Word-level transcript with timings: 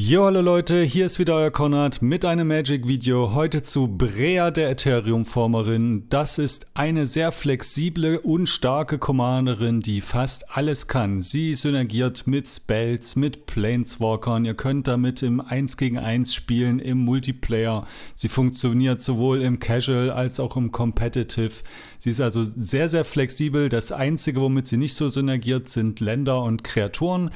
Jo, 0.00 0.26
hallo 0.26 0.40
Leute, 0.42 0.80
hier 0.84 1.06
ist 1.06 1.18
wieder 1.18 1.34
euer 1.34 1.50
Konrad 1.50 2.02
mit 2.02 2.24
einem 2.24 2.46
Magic-Video. 2.46 3.34
Heute 3.34 3.64
zu 3.64 3.88
Brea 3.88 4.52
der 4.52 4.70
Ethereum-Formerin. 4.70 6.08
Das 6.08 6.38
ist 6.38 6.68
eine 6.74 7.08
sehr 7.08 7.32
flexible 7.32 8.20
und 8.20 8.48
starke 8.48 8.98
Commanderin, 8.98 9.80
die 9.80 10.00
fast 10.00 10.56
alles 10.56 10.86
kann. 10.86 11.20
Sie 11.20 11.52
synergiert 11.52 12.28
mit 12.28 12.48
Spells, 12.48 13.16
mit 13.16 13.46
Planeswalkern. 13.46 14.44
Ihr 14.44 14.54
könnt 14.54 14.86
damit 14.86 15.24
im 15.24 15.40
1 15.40 15.76
gegen 15.76 15.98
1 15.98 16.32
spielen, 16.32 16.78
im 16.78 16.98
Multiplayer. 16.98 17.84
Sie 18.14 18.28
funktioniert 18.28 19.02
sowohl 19.02 19.42
im 19.42 19.58
Casual 19.58 20.12
als 20.12 20.38
auch 20.38 20.56
im 20.56 20.70
Competitive. 20.70 21.64
Sie 21.98 22.10
ist 22.10 22.20
also 22.20 22.44
sehr, 22.44 22.88
sehr 22.88 23.04
flexibel. 23.04 23.68
Das 23.68 23.90
Einzige, 23.90 24.40
womit 24.40 24.68
sie 24.68 24.76
nicht 24.76 24.94
so 24.94 25.08
synergiert, 25.08 25.68
sind 25.68 25.98
Länder 25.98 26.40
und 26.44 26.62
Kreaturen. 26.62 27.30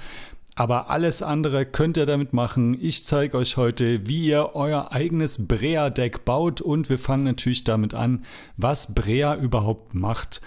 Aber 0.54 0.90
alles 0.90 1.22
andere 1.22 1.64
könnt 1.64 1.96
ihr 1.96 2.04
damit 2.04 2.34
machen. 2.34 2.76
Ich 2.78 3.06
zeige 3.06 3.38
euch 3.38 3.56
heute, 3.56 4.06
wie 4.06 4.26
ihr 4.26 4.50
euer 4.54 4.92
eigenes 4.92 5.48
Brea-Deck 5.48 6.26
baut 6.26 6.60
und 6.60 6.90
wir 6.90 6.98
fangen 6.98 7.24
natürlich 7.24 7.64
damit 7.64 7.94
an, 7.94 8.24
was 8.58 8.94
Brea 8.94 9.34
überhaupt 9.36 9.94
macht. 9.94 10.42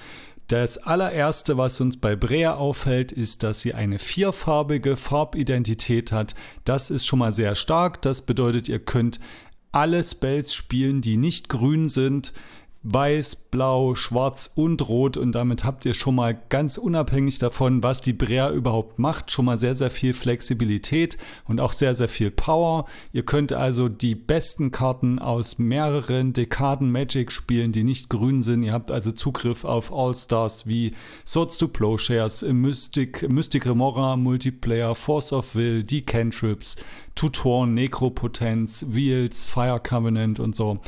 Das 0.47 0.77
allererste, 0.77 1.57
was 1.57 1.81
uns 1.81 1.97
bei 1.97 2.15
Brea 2.15 2.53
auffällt, 2.53 3.11
ist, 3.11 3.41
dass 3.41 3.61
sie 3.61 3.73
eine 3.73 3.97
vierfarbige 3.97 4.95
Farbidentität 4.95 6.11
hat. 6.11 6.35
Das 6.65 6.91
ist 6.91 7.07
schon 7.07 7.17
mal 7.17 7.33
sehr 7.33 7.55
stark. 7.55 8.03
Das 8.03 8.21
bedeutet, 8.21 8.69
ihr 8.69 8.77
könnt 8.77 9.19
alle 9.71 10.03
Spells 10.03 10.53
spielen, 10.53 11.01
die 11.01 11.17
nicht 11.17 11.49
grün 11.49 11.89
sind 11.89 12.31
weiß, 12.85 13.44
blau, 13.55 13.95
schwarz 13.95 14.51
und 14.53 14.85
rot 14.89 15.15
und 15.15 15.31
damit 15.31 15.63
habt 15.63 15.85
ihr 15.85 15.93
schon 15.93 16.15
mal 16.15 16.37
ganz 16.49 16.77
unabhängig 16.77 17.39
davon, 17.39 17.83
was 17.83 18.01
die 18.01 18.11
Brea 18.11 18.51
überhaupt 18.51 18.99
macht, 18.99 19.31
schon 19.31 19.45
mal 19.45 19.57
sehr, 19.57 19.75
sehr 19.75 19.89
viel 19.89 20.13
Flexibilität 20.13 21.17
und 21.47 21.61
auch 21.61 21.71
sehr, 21.71 21.93
sehr 21.93 22.09
viel 22.09 22.31
Power. 22.31 22.85
Ihr 23.13 23.23
könnt 23.23 23.53
also 23.53 23.87
die 23.87 24.13
besten 24.13 24.71
Karten 24.71 25.19
aus 25.19 25.57
mehreren 25.57 26.33
Dekaden 26.33 26.91
Magic 26.91 27.31
spielen, 27.31 27.71
die 27.71 27.85
nicht 27.85 28.09
grün 28.09 28.43
sind. 28.43 28.61
Ihr 28.61 28.73
habt 28.73 28.91
also 28.91 29.13
Zugriff 29.13 29.63
auf 29.63 29.93
All-Stars 29.93 30.67
wie 30.67 30.91
Swords 31.25 31.57
to 31.57 31.69
Plowshares, 31.69 32.41
Mystic, 32.43 33.29
Mystic 33.29 33.65
Remora, 33.65 34.17
Multiplayer, 34.17 34.95
Force 34.95 35.31
of 35.31 35.55
Will, 35.55 35.81
die 35.83 36.01
Cantrips, 36.01 36.75
Tutoren, 37.15 37.73
Necropotenz, 37.73 38.87
Wheels, 38.89 39.45
Fire 39.45 39.79
Covenant 39.79 40.41
und 40.41 40.53
so. 40.53 40.79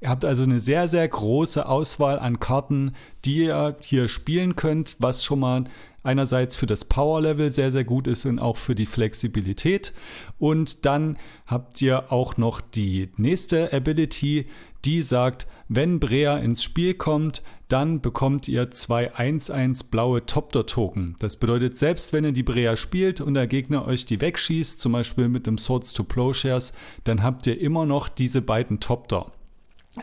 Ihr 0.00 0.08
habt 0.08 0.24
also 0.24 0.44
eine 0.44 0.60
sehr, 0.60 0.88
sehr 0.88 1.06
große 1.06 1.66
Auswahl 1.66 2.15
an 2.16 2.40
Karten, 2.40 2.94
die 3.24 3.44
ihr 3.44 3.76
hier 3.80 4.08
spielen 4.08 4.56
könnt, 4.56 4.96
was 5.00 5.24
schon 5.24 5.40
mal 5.40 5.64
einerseits 6.02 6.56
für 6.56 6.66
das 6.66 6.84
Power 6.84 7.20
Level 7.20 7.50
sehr, 7.50 7.70
sehr 7.70 7.84
gut 7.84 8.06
ist 8.06 8.24
und 8.24 8.38
auch 8.38 8.56
für 8.56 8.74
die 8.74 8.86
Flexibilität. 8.86 9.92
Und 10.38 10.86
dann 10.86 11.18
habt 11.46 11.82
ihr 11.82 12.12
auch 12.12 12.36
noch 12.36 12.60
die 12.60 13.10
nächste 13.16 13.72
Ability, 13.72 14.46
die 14.84 15.02
sagt, 15.02 15.46
wenn 15.68 15.98
Brea 15.98 16.38
ins 16.38 16.62
Spiel 16.62 16.94
kommt, 16.94 17.42
dann 17.66 18.00
bekommt 18.00 18.46
ihr 18.46 18.70
zwei 18.70 19.12
1-1 19.12 19.90
blaue 19.90 20.24
Topter-Token. 20.24 21.16
Das 21.18 21.36
bedeutet, 21.36 21.76
selbst 21.76 22.12
wenn 22.12 22.24
ihr 22.24 22.32
die 22.32 22.44
Brea 22.44 22.76
spielt 22.76 23.20
und 23.20 23.34
der 23.34 23.48
Gegner 23.48 23.86
euch 23.86 24.06
die 24.06 24.20
wegschießt, 24.20 24.80
zum 24.80 24.92
Beispiel 24.92 25.28
mit 25.28 25.48
einem 25.48 25.58
Swords 25.58 25.92
to 25.92 26.04
Plowshares, 26.04 26.72
dann 27.02 27.24
habt 27.24 27.48
ihr 27.48 27.60
immer 27.60 27.84
noch 27.84 28.08
diese 28.08 28.42
beiden 28.42 28.78
Topter. 28.78 29.32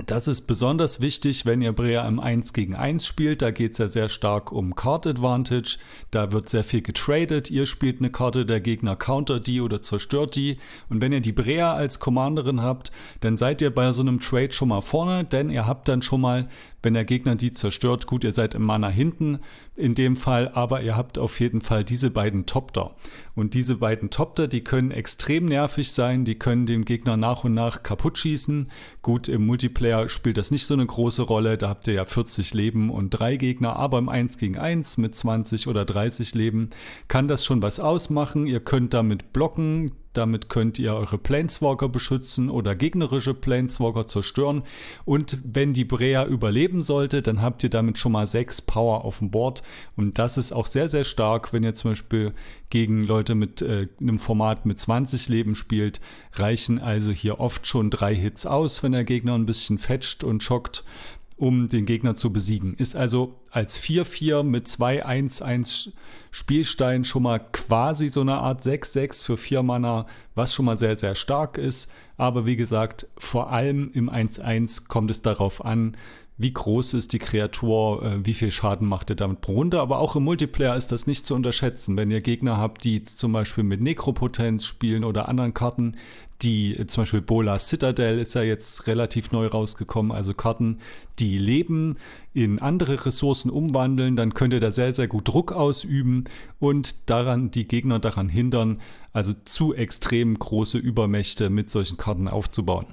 Das 0.08 0.28
ist 0.28 0.48
besonders 0.48 1.02
wichtig, 1.02 1.46
wenn 1.46 1.62
ihr 1.62 1.72
Brea 1.72 2.08
im 2.08 2.20
1 2.20 2.54
gegen 2.54 2.74
1 2.74 3.06
spielt. 3.06 3.44
Da 3.44 3.52
geht 3.52 3.74
es 3.74 3.78
ja 3.78 3.90
sehr 3.90 4.10
stark 4.10 4.52
um 4.52 4.74
Card 4.74 5.06
Advantage. 5.06 5.78
Da 6.10 6.32
wird 6.32 6.50
sehr 6.50 6.64
viel 6.64 6.82
getradet. 6.82 7.52
Ihr 7.52 7.68
spielt 7.68 8.00
eine 8.00 8.10
Karte, 8.10 8.44
der 8.44 8.60
Gegner 8.60 8.96
countert 8.96 9.46
die 9.46 9.62
oder 9.62 9.84
zerstört 9.84 10.36
die. 10.36 10.58
Und 10.90 11.02
wenn 11.02 11.14
ihr 11.14 11.22
die 11.22 11.32
Brea 11.32 11.76
als 11.76 12.00
Commanderin 12.00 12.62
habt, 12.62 12.92
dann 13.20 13.38
seid 13.38 13.62
ihr 13.62 13.70
bei 13.70 13.92
so 13.92 14.02
einem 14.02 14.20
Trade 14.20 14.52
schon 14.52 14.70
mal 14.70 14.82
vorne, 14.82 15.26
denn 15.26 15.52
ihr 15.52 15.68
habt 15.68 15.88
dann 15.88 16.02
schon 16.02 16.22
mal 16.22 16.48
wenn 16.84 16.94
der 16.94 17.06
Gegner 17.06 17.36
die 17.36 17.54
zerstört, 17.54 18.06
gut, 18.06 18.24
ihr 18.24 18.34
seid 18.34 18.54
im 18.54 18.64
Mana 18.64 18.90
hinten 18.90 19.40
in 19.76 19.96
dem 19.96 20.16
Fall, 20.16 20.50
aber 20.54 20.82
ihr 20.82 20.96
habt 20.96 21.18
auf 21.18 21.40
jeden 21.40 21.62
Fall 21.62 21.84
diese 21.84 22.12
beiden 22.12 22.46
Topter. 22.46 22.96
Und 23.34 23.56
diese 23.56 23.78
beiden 23.78 24.10
Topter, 24.10 24.48
die 24.48 24.64
können 24.64 24.92
extrem 24.92 25.46
nervig 25.46 25.92
sein, 25.92 26.26
die 26.26 26.36
können 26.36 26.66
den 26.66 26.86
Gegner 26.86 27.18
nach 27.18 27.44
und 27.44 27.54
nach 27.54 27.82
kaputt 27.82 28.20
schießen. 28.20 28.70
Gut, 29.02 29.30
im 29.30 29.48
Multiplayer 29.48 30.10
spielt 30.10 30.38
das 30.38 30.52
nicht 30.52 30.68
so 30.68 30.74
eine 30.74 30.86
große 30.86 31.24
Rolle, 31.24 31.58
da 31.58 31.70
habt 31.70 31.88
ihr 31.88 31.94
ja 31.94 32.06
40 32.06 32.54
Leben 32.54 32.92
und 32.92 33.10
drei 33.10 33.38
Gegner, 33.38 33.78
aber 33.78 33.98
im 33.98 34.10
1 34.10 34.38
gegen 34.38 34.58
1 34.58 34.98
mit 34.98 35.16
20 35.16 35.68
oder 35.68 35.86
30 35.86 36.36
Leben 36.36 36.70
kann 37.08 37.28
das 37.28 37.46
schon 37.46 37.62
was 37.62 37.80
ausmachen. 37.80 38.46
Ihr 38.46 38.60
könnt 38.60 38.94
damit 38.94 39.34
blocken, 39.34 39.94
damit 40.14 40.50
könnt 40.50 40.80
ihr 40.80 40.94
eure 40.94 41.18
Planeswalker 41.18 41.90
beschützen 41.90 42.50
oder 42.50 42.76
gegnerische 42.76 43.34
Planeswalker 43.34 44.08
zerstören. 44.08 44.64
Und 45.06 45.38
wenn 45.44 45.74
die 45.74 45.86
Brea 45.86 46.26
überleben 46.26 46.82
sollte, 46.82 47.22
dann 47.22 47.42
habt 47.42 47.64
ihr 47.64 47.70
damit 47.70 47.98
schon 47.98 48.12
mal 48.12 48.28
6 48.28 48.62
Power 48.62 49.04
auf 49.06 49.20
dem 49.20 49.32
Board. 49.32 49.64
Und 49.96 50.20
das 50.20 50.38
ist 50.38 50.52
auch 50.52 50.68
sehr, 50.68 50.90
sehr 50.90 51.04
stark, 51.04 51.54
wenn 51.54 51.64
ihr 51.64 51.74
zum 51.74 51.92
Beispiel 51.92 52.34
gegen 52.70 53.04
Leute 53.04 53.36
mit 53.36 53.62
äh, 53.62 53.88
einem 54.02 54.18
Format 54.18 54.66
mit 54.66 54.80
20 54.80 55.30
Leben 55.30 55.54
spielt. 55.54 56.02
Reichen 56.34 56.80
also 56.80 57.12
hier 57.12 57.40
oft 57.40 57.68
schon 57.68 57.92
drei 57.92 58.16
Hits 58.16 58.46
aus, 58.48 58.82
wenn 58.82 58.94
der 58.94 59.04
Gegner 59.04 59.36
ein 59.36 59.46
bisschen 59.46 59.78
fetcht 59.78 60.24
und 60.24 60.44
schockt 60.44 60.84
um 61.38 61.68
den 61.68 61.86
Gegner 61.86 62.16
zu 62.16 62.32
besiegen. 62.32 62.74
Ist 62.76 62.96
also 62.96 63.40
als 63.52 63.80
4-4 63.80 64.44
mit 64.44 64.68
2-1-1 64.68 65.92
Spielstein 66.32 67.06
schon 67.06 67.24
mal 67.24 67.40
quasi 67.40 68.08
so 68.08 68.22
eine 68.22 68.36
Art 68.36 68.64
6-6 68.64 69.26
für 69.26 69.38
4 69.38 69.64
Mana, 69.64 70.08
was 70.36 70.54
schon 70.54 70.66
mal 70.66 70.78
sehr, 70.78 70.96
sehr 70.96 71.16
stark 71.16 71.58
ist. 71.58 71.92
Aber 72.18 72.46
wie 72.46 72.56
gesagt, 72.56 73.08
vor 73.18 73.52
allem 73.52 73.92
im 73.94 74.10
1-1 74.10 74.88
kommt 74.88 75.12
es 75.12 75.22
darauf 75.22 75.64
an, 75.64 75.98
wie 76.44 76.54
groß 76.54 76.94
ist 76.94 77.14
die 77.14 77.20
Kreatur, 77.20 78.04
äh, 78.04 78.26
wie 78.26 78.34
viel 78.34 78.52
Schaden 78.52 78.88
macht 78.88 79.10
er 79.10 79.16
damit 79.16 79.42
pro 79.42 79.54
Runde. 79.54 79.80
Aber 79.80 79.98
auch 79.98 80.16
im 80.16 80.24
Multiplayer 80.24 80.76
ist 80.76 80.92
das 80.92 81.08
nicht 81.08 81.26
zu 81.26 81.34
unterschätzen. 81.34 81.98
Wenn 81.98 82.12
ihr 82.12 82.22
Gegner 82.22 82.58
habt, 82.58 82.84
die 82.84 83.04
zum 83.06 83.32
Beispiel 83.32 83.64
mit 83.64 83.82
Nekropotenz 83.82 84.66
spielen 84.66 85.06
oder 85.06 85.30
anderen 85.30 85.54
Karten, 85.54 85.96
die 86.42 86.76
äh, 86.76 86.86
zum 86.86 87.04
Beispiel 87.04 87.22
Bola 87.22 87.58
Citadel 87.58 88.20
ist 88.20 88.36
ja 88.36 88.44
jetzt 88.44 88.88
relativ 88.88 89.32
neu 89.32 89.48
rausgekommen, 89.48 90.12
also 90.12 90.34
Karten, 90.34 90.80
die 91.20 91.38
Leben 91.38 91.96
in 92.34 92.60
andere 92.60 93.06
Ressourcen 93.06 93.50
umwandeln, 93.50 94.16
dann 94.16 94.34
könnt 94.34 94.54
ihr 94.54 94.60
da 94.60 94.72
sehr, 94.72 94.94
sehr 94.94 95.08
gut 95.08 95.28
Druck 95.28 95.54
ausüben 95.54 96.26
und 96.60 97.10
daran 97.10 97.52
die 97.52 97.68
Gegner 97.68 98.00
daran 98.00 98.28
hindern, 98.28 98.82
also 99.14 99.32
zu 99.46 99.74
extrem 99.74 100.38
große 100.38 100.78
Übermächte 100.78 101.50
mit 101.50 101.70
solchen 101.70 101.98
Karten 101.98 102.28
aufzubauen. 102.28 102.88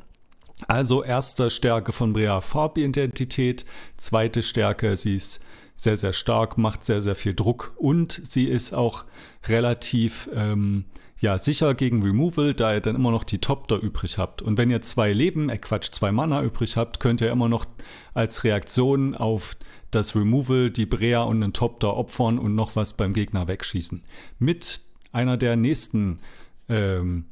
Also 0.69 1.03
erste 1.03 1.51
Stärke 1.51 1.93
von 1.93 2.13
Brea 2.13 2.41
Farbidentität, 2.41 3.65
zweite 3.97 4.43
Stärke, 4.43 4.97
sie 4.97 5.17
ist 5.17 5.41
sehr, 5.75 5.97
sehr 5.97 6.13
stark, 6.13 6.59
macht 6.59 6.85
sehr, 6.85 7.01
sehr 7.01 7.15
viel 7.15 7.35
Druck 7.35 7.73
und 7.77 8.13
sie 8.13 8.45
ist 8.45 8.75
auch 8.75 9.05
relativ 9.49 10.29
ähm, 10.35 10.85
ja, 11.21 11.39
sicher 11.39 11.75
gegen 11.75 12.03
Removal, 12.03 12.55
da 12.55 12.75
ihr 12.75 12.81
dann 12.81 12.97
immer 12.97 13.11
noch 13.11 13.25
die 13.25 13.39
Top 13.39 13.69
da 13.69 13.77
übrig 13.77 14.17
habt. 14.17 14.41
Und 14.41 14.57
wenn 14.57 14.71
ihr 14.71 14.81
zwei 14.83 15.13
Leben, 15.13 15.51
äh 15.51 15.59
Quatsch, 15.59 15.91
zwei 15.93 16.13
Mana 16.13 16.43
übrig 16.43 16.77
habt, 16.77 16.99
könnt 16.99 17.21
ihr 17.21 17.31
immer 17.31 17.49
noch 17.49 17.67
als 18.15 18.45
Reaktion 18.45 19.15
auf 19.15 19.57
das 19.91 20.17
Removal 20.17 20.71
die 20.71 20.87
Brea 20.87 21.23
und 21.23 21.43
einen 21.43 21.53
Top 21.53 21.81
da 21.81 21.89
opfern 21.89 22.39
und 22.39 22.55
noch 22.55 22.75
was 22.75 22.97
beim 22.97 23.13
Gegner 23.13 23.49
wegschießen. 23.49 24.03
Mit 24.39 24.81
einer 25.13 25.37
der 25.37 25.57
nächsten 25.57 26.21
ähm, 26.69 27.27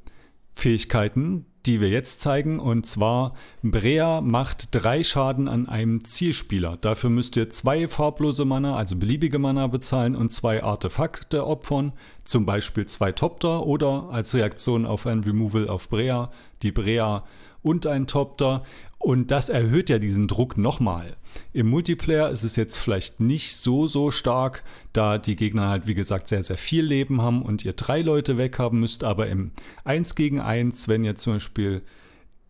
Fähigkeiten, 0.54 1.46
die 1.68 1.82
wir 1.82 1.90
jetzt 1.90 2.22
zeigen. 2.22 2.58
Und 2.58 2.86
zwar, 2.86 3.34
Brea 3.62 4.22
macht 4.22 4.74
drei 4.74 5.04
Schaden 5.04 5.48
an 5.48 5.68
einem 5.68 6.02
Zielspieler. 6.02 6.78
Dafür 6.80 7.10
müsst 7.10 7.36
ihr 7.36 7.50
zwei 7.50 7.86
farblose 7.86 8.46
Mana, 8.46 8.74
also 8.76 8.96
beliebige 8.96 9.38
Mana 9.38 9.66
bezahlen 9.66 10.16
und 10.16 10.32
zwei 10.32 10.62
Artefakte 10.62 11.46
opfern. 11.46 11.92
Zum 12.24 12.46
Beispiel 12.46 12.86
zwei 12.86 13.12
Topter 13.12 13.66
oder 13.66 14.08
als 14.10 14.34
Reaktion 14.34 14.86
auf 14.86 15.06
ein 15.06 15.20
Removal 15.20 15.68
auf 15.68 15.90
Brea, 15.90 16.30
die 16.62 16.72
Brea 16.72 17.24
und 17.62 17.86
ein 17.86 18.06
Topter. 18.06 18.62
Und 18.98 19.30
das 19.30 19.48
erhöht 19.48 19.90
ja 19.90 19.98
diesen 19.98 20.26
Druck 20.26 20.58
nochmal. 20.58 21.16
Im 21.52 21.68
Multiplayer 21.68 22.30
ist 22.30 22.42
es 22.42 22.56
jetzt 22.56 22.78
vielleicht 22.78 23.20
nicht 23.20 23.56
so, 23.56 23.86
so 23.86 24.10
stark, 24.10 24.64
da 24.92 25.18
die 25.18 25.36
Gegner 25.36 25.68
halt, 25.68 25.86
wie 25.86 25.94
gesagt, 25.94 26.28
sehr, 26.28 26.42
sehr 26.42 26.58
viel 26.58 26.84
Leben 26.84 27.22
haben 27.22 27.42
und 27.42 27.64
ihr 27.64 27.74
drei 27.74 28.00
Leute 28.00 28.38
weghaben 28.38 28.80
müsst. 28.80 29.04
Aber 29.04 29.28
im 29.28 29.52
1 29.84 30.14
gegen 30.14 30.40
1, 30.40 30.88
wenn 30.88 31.04
ihr 31.04 31.14
zum 31.14 31.34
Beispiel 31.34 31.82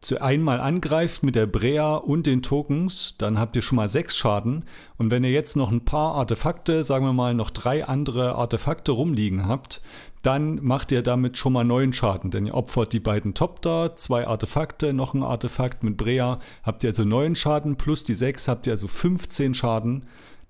zu 0.00 0.22
einmal 0.22 0.60
angreift 0.60 1.24
mit 1.24 1.34
der 1.34 1.46
Brea 1.46 1.96
und 1.96 2.26
den 2.26 2.42
Tokens, 2.42 3.16
dann 3.18 3.38
habt 3.38 3.56
ihr 3.56 3.62
schon 3.62 3.76
mal 3.76 3.88
sechs 3.88 4.16
Schaden. 4.16 4.64
Und 4.96 5.10
wenn 5.10 5.24
ihr 5.24 5.32
jetzt 5.32 5.56
noch 5.56 5.72
ein 5.72 5.84
paar 5.84 6.14
Artefakte, 6.14 6.84
sagen 6.84 7.04
wir 7.04 7.12
mal 7.12 7.34
noch 7.34 7.50
drei 7.50 7.84
andere 7.84 8.36
Artefakte 8.36 8.92
rumliegen 8.92 9.46
habt, 9.46 9.82
dann 10.28 10.62
macht 10.62 10.92
ihr 10.92 11.00
damit 11.00 11.38
schon 11.38 11.54
mal 11.54 11.64
neun 11.64 11.94
Schaden, 11.94 12.30
denn 12.30 12.44
ihr 12.44 12.52
opfert 12.52 12.92
die 12.92 13.00
beiden 13.00 13.32
Top 13.32 13.62
da, 13.62 13.96
zwei 13.96 14.26
Artefakte, 14.26 14.92
noch 14.92 15.14
ein 15.14 15.22
Artefakt 15.22 15.82
mit 15.82 15.96
Brea, 15.96 16.38
habt 16.62 16.84
ihr 16.84 16.90
also 16.90 17.06
neun 17.06 17.34
Schaden, 17.34 17.76
plus 17.76 18.04
die 18.04 18.12
sechs 18.12 18.46
habt 18.46 18.66
ihr 18.66 18.74
also 18.74 18.88
15 18.88 19.54
Schaden. 19.54 20.04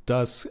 Das 0.05 0.51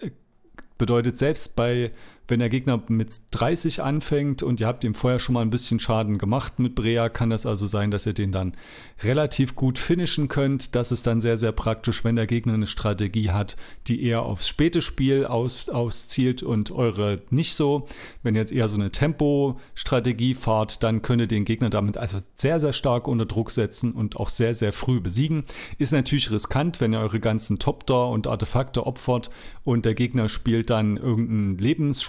bedeutet 0.78 1.18
selbst 1.18 1.58
bei 1.58 1.92
Wenn 2.28 2.40
der 2.40 2.50
Gegner 2.50 2.84
mit 2.90 3.22
30 3.32 3.82
anfängt 3.82 4.44
und 4.44 4.60
ihr 4.60 4.68
habt 4.68 4.84
ihm 4.84 4.94
vorher 4.94 5.20
schon 5.20 5.34
mal 5.34 5.42
ein 5.42 5.50
bisschen 5.50 5.80
Schaden 5.80 6.18
gemacht 6.18 6.60
mit 6.60 6.76
Brea, 6.76 7.08
kann 7.08 7.30
das 7.30 7.46
also 7.46 7.68
sein, 7.68 7.90
dass 7.90 8.06
ihr 8.06 8.14
den 8.14 8.32
dann 8.34 8.54
relativ 9.02 9.56
gut 9.56 9.80
finishen 9.80 10.28
könnt. 10.28 10.76
Das 10.76 10.92
ist 10.92 11.08
dann 11.08 11.22
sehr, 11.22 11.38
sehr 11.38 11.54
praktisch, 11.54 12.04
wenn 12.04 12.18
der 12.18 12.28
Gegner 12.28 12.56
eine 12.56 12.68
Strategie 12.68 13.32
hat, 13.32 13.56
die 13.88 14.04
eher 14.04 14.24
aufs 14.24 14.48
späte 14.48 14.82
Spiel 14.82 15.26
aus, 15.26 15.70
auszielt 15.70 16.44
und 16.44 16.72
eure 16.72 17.22
nicht 17.30 17.54
so. 17.54 17.88
Wenn 18.24 18.36
ihr 18.36 18.42
jetzt 18.42 18.52
eher 18.52 18.68
so 18.68 18.76
eine 18.76 18.92
Tempo-Strategie 18.92 20.34
fahrt, 20.34 20.84
dann 20.84 21.02
könnt 21.02 21.22
ihr 21.22 21.28
den 21.28 21.46
Gegner 21.46 21.70
damit 21.70 21.98
also 21.98 22.18
sehr, 22.36 22.60
sehr 22.60 22.74
stark 22.74 23.08
unter 23.08 23.26
Druck 23.26 23.52
setzen 23.52 23.94
und 23.94 24.18
auch 24.18 24.30
sehr, 24.30 24.54
sehr 24.54 24.74
früh 24.74 25.00
besiegen. 25.00 25.46
Ist 25.78 25.94
natürlich 25.94 26.30
riskant, 26.32 26.82
wenn 26.82 26.94
ihr 26.94 27.00
eure 27.00 27.20
ganzen 27.20 27.60
Top-Door 27.60 28.12
und 28.12 28.28
Artefakte 28.28 28.86
opfert 28.86 29.30
und 29.64 29.86
der 29.86 29.94
Gegner 29.94 30.28
spielt 30.28 30.70
dann 30.70 30.98
irgendeinen 30.98 31.58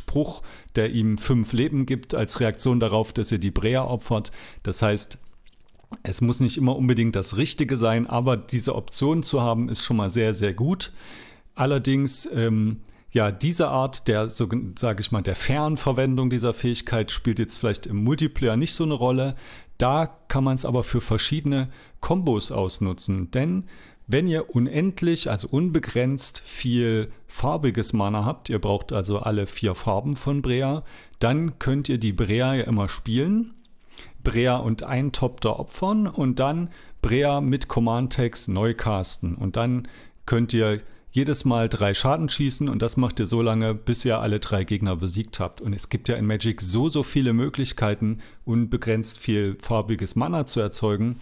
Lebensspruch, 0.08 0.42
der 0.74 0.90
ihm 0.90 1.18
fünf 1.18 1.52
Leben 1.52 1.86
gibt, 1.86 2.14
als 2.14 2.40
Reaktion 2.40 2.80
darauf, 2.80 3.12
dass 3.12 3.32
ihr 3.32 3.38
die 3.38 3.50
Brea 3.50 3.84
opfert. 3.84 4.32
Das 4.62 4.82
heißt, 4.82 5.18
es 6.02 6.20
muss 6.20 6.40
nicht 6.40 6.56
immer 6.56 6.76
unbedingt 6.76 7.16
das 7.16 7.36
Richtige 7.36 7.76
sein, 7.76 8.06
aber 8.06 8.36
diese 8.36 8.74
Option 8.74 9.22
zu 9.22 9.40
haben, 9.40 9.68
ist 9.68 9.84
schon 9.84 9.96
mal 9.96 10.10
sehr, 10.10 10.34
sehr 10.34 10.52
gut. 10.54 10.92
Allerdings, 11.54 12.28
ähm, 12.34 12.80
ja, 13.10 13.32
diese 13.32 13.68
Art 13.68 14.06
der, 14.06 14.28
so, 14.28 14.48
sage 14.78 15.00
ich 15.00 15.12
mal, 15.12 15.22
der 15.22 15.34
Fernverwendung 15.34 16.28
dieser 16.28 16.52
Fähigkeit 16.52 17.10
spielt 17.10 17.38
jetzt 17.38 17.58
vielleicht 17.58 17.86
im 17.86 18.04
Multiplayer 18.04 18.56
nicht 18.56 18.74
so 18.74 18.84
eine 18.84 18.94
Rolle. 18.94 19.34
Da 19.78 20.06
kann 20.28 20.44
man 20.44 20.56
es 20.56 20.66
aber 20.66 20.84
für 20.84 21.00
verschiedene 21.00 21.70
Kombos 22.00 22.52
ausnutzen, 22.52 23.30
denn 23.30 23.64
wenn 24.08 24.26
ihr 24.26 24.54
unendlich, 24.54 25.30
also 25.30 25.48
unbegrenzt 25.48 26.40
viel 26.40 27.12
farbiges 27.26 27.92
Mana 27.92 28.24
habt, 28.24 28.48
ihr 28.48 28.58
braucht 28.58 28.92
also 28.92 29.18
alle 29.18 29.46
vier 29.46 29.74
Farben 29.74 30.16
von 30.16 30.40
Brea, 30.40 30.82
dann 31.18 31.58
könnt 31.58 31.90
ihr 31.90 31.98
die 31.98 32.14
Brea 32.14 32.54
ja 32.54 32.64
immer 32.64 32.88
spielen. 32.88 33.54
Brea 34.24 34.56
und 34.56 34.82
ein 34.82 35.12
Top 35.12 35.42
da 35.42 35.50
opfern 35.50 36.06
und 36.06 36.40
dann 36.40 36.70
Brea 37.02 37.42
mit 37.42 37.68
Command-Text 37.68 38.48
neu 38.48 38.72
casten. 38.72 39.34
Und 39.34 39.56
dann 39.56 39.86
könnt 40.24 40.54
ihr 40.54 40.78
jedes 41.10 41.44
Mal 41.44 41.68
drei 41.68 41.92
Schaden 41.92 42.30
schießen 42.30 42.68
und 42.68 42.80
das 42.80 42.96
macht 42.96 43.20
ihr 43.20 43.26
so 43.26 43.42
lange, 43.42 43.74
bis 43.74 44.04
ihr 44.04 44.20
alle 44.20 44.40
drei 44.40 44.64
Gegner 44.64 44.96
besiegt 44.96 45.38
habt. 45.38 45.60
Und 45.60 45.74
es 45.74 45.90
gibt 45.90 46.08
ja 46.08 46.16
in 46.16 46.26
Magic 46.26 46.62
so, 46.62 46.88
so 46.88 47.02
viele 47.02 47.34
Möglichkeiten, 47.34 48.20
unbegrenzt 48.44 49.18
viel 49.18 49.58
farbiges 49.60 50.16
Mana 50.16 50.46
zu 50.46 50.60
erzeugen, 50.60 51.16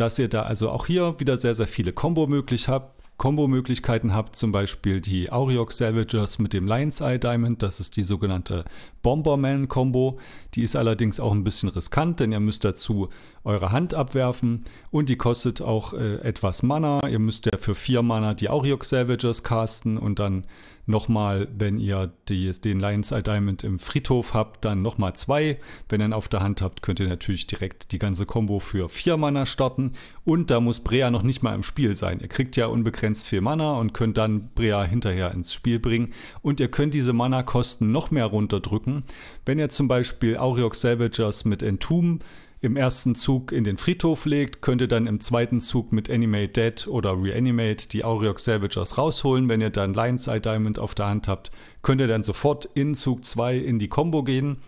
dass 0.00 0.18
ihr 0.18 0.28
da 0.28 0.42
also 0.42 0.70
auch 0.70 0.86
hier 0.86 1.14
wieder 1.18 1.36
sehr, 1.36 1.54
sehr 1.54 1.66
viele 1.66 1.92
Combo-Möglichkeiten 1.92 2.72
habt. 2.72 2.98
Combo-Möglichkeiten 3.18 4.14
habt, 4.14 4.36
zum 4.36 4.52
Beispiel 4.52 5.00
die 5.00 5.32
Auriox 5.32 5.78
Salvagers 5.78 6.38
mit 6.38 6.52
dem 6.52 6.68
Lion's 6.68 7.00
Eye 7.00 7.18
Diamond, 7.18 7.62
das 7.64 7.80
ist 7.80 7.96
die 7.96 8.04
sogenannte 8.04 8.64
Bomberman-Combo. 9.02 10.20
Die 10.54 10.62
ist 10.62 10.76
allerdings 10.76 11.18
auch 11.18 11.32
ein 11.32 11.42
bisschen 11.42 11.68
riskant, 11.68 12.20
denn 12.20 12.30
ihr 12.30 12.38
müsst 12.38 12.64
dazu 12.64 13.08
eure 13.42 13.72
Hand 13.72 13.92
abwerfen 13.92 14.64
und 14.92 15.08
die 15.08 15.16
kostet 15.16 15.60
auch 15.60 15.94
äh, 15.94 16.20
etwas 16.20 16.62
Mana. 16.62 17.00
Ihr 17.08 17.18
müsst 17.18 17.46
ja 17.46 17.58
für 17.58 17.74
vier 17.74 18.02
Mana 18.02 18.34
die 18.34 18.50
Auriox 18.50 18.90
Salvagers 18.90 19.42
casten 19.42 19.98
und 19.98 20.20
dann 20.20 20.46
nochmal, 20.88 21.48
wenn 21.56 21.78
ihr 21.78 22.12
die, 22.28 22.50
den 22.52 22.80
Lion's 22.80 23.12
Eye 23.12 23.22
Diamond 23.22 23.64
im 23.64 23.78
Friedhof 23.78 24.34
habt, 24.34 24.64
dann 24.64 24.82
nochmal 24.82 25.14
zwei. 25.14 25.58
Wenn 25.88 26.00
ihr 26.00 26.06
ihn 26.06 26.12
auf 26.12 26.28
der 26.28 26.40
Hand 26.40 26.62
habt, 26.62 26.82
könnt 26.82 27.00
ihr 27.00 27.08
natürlich 27.08 27.46
direkt 27.46 27.92
die 27.92 27.98
ganze 27.98 28.26
Combo 28.26 28.58
für 28.58 28.88
vier 28.88 29.16
Mana 29.16 29.46
starten. 29.46 29.92
Und 30.24 30.50
da 30.50 30.60
muss 30.60 30.80
Brea 30.80 31.10
noch 31.10 31.22
nicht 31.22 31.42
mal 31.42 31.54
im 31.54 31.62
Spiel 31.62 31.96
sein. 31.96 32.20
Ihr 32.20 32.28
kriegt 32.28 32.56
ja 32.56 32.66
unbegrenzt 32.66 33.26
viel 33.26 33.40
Mana 33.40 33.78
und 33.78 33.94
könnt 33.94 34.16
dann 34.16 34.50
Brea 34.54 34.84
hinterher 34.84 35.32
ins 35.32 35.52
Spiel 35.52 35.78
bringen. 35.78 36.12
Und 36.42 36.60
ihr 36.60 36.68
könnt 36.68 36.94
diese 36.94 37.12
Mana-Kosten 37.12 37.92
noch 37.92 38.10
mehr 38.10 38.26
runterdrücken. 38.26 39.04
Wenn 39.44 39.58
ihr 39.58 39.68
zum 39.68 39.88
Beispiel 39.88 40.36
Auriox 40.36 40.80
Salvagers 40.80 41.44
mit 41.44 41.62
Entomb 41.62 42.22
im 42.60 42.76
ersten 42.76 43.14
Zug 43.14 43.52
in 43.52 43.64
den 43.64 43.76
Friedhof 43.76 44.26
legt, 44.26 44.62
könnt 44.62 44.80
ihr 44.80 44.88
dann 44.88 45.06
im 45.06 45.20
zweiten 45.20 45.60
Zug 45.60 45.92
mit 45.92 46.10
Animate 46.10 46.48
Dead 46.48 46.88
oder 46.88 47.20
Reanimate 47.20 47.88
die 47.88 48.04
Auriox 48.04 48.44
Salvagers 48.44 48.98
rausholen. 48.98 49.48
Wenn 49.48 49.60
ihr 49.60 49.70
dann 49.70 49.94
Lion's 49.94 50.26
Eye 50.26 50.40
Diamond 50.40 50.78
auf 50.78 50.94
der 50.94 51.06
Hand 51.06 51.28
habt, 51.28 51.52
könnt 51.82 52.00
ihr 52.00 52.08
dann 52.08 52.24
sofort 52.24 52.64
in 52.74 52.94
Zug 52.94 53.24
2 53.24 53.58
in 53.58 53.78
die 53.78 53.88
Combo 53.88 54.24
gehen. 54.24 54.58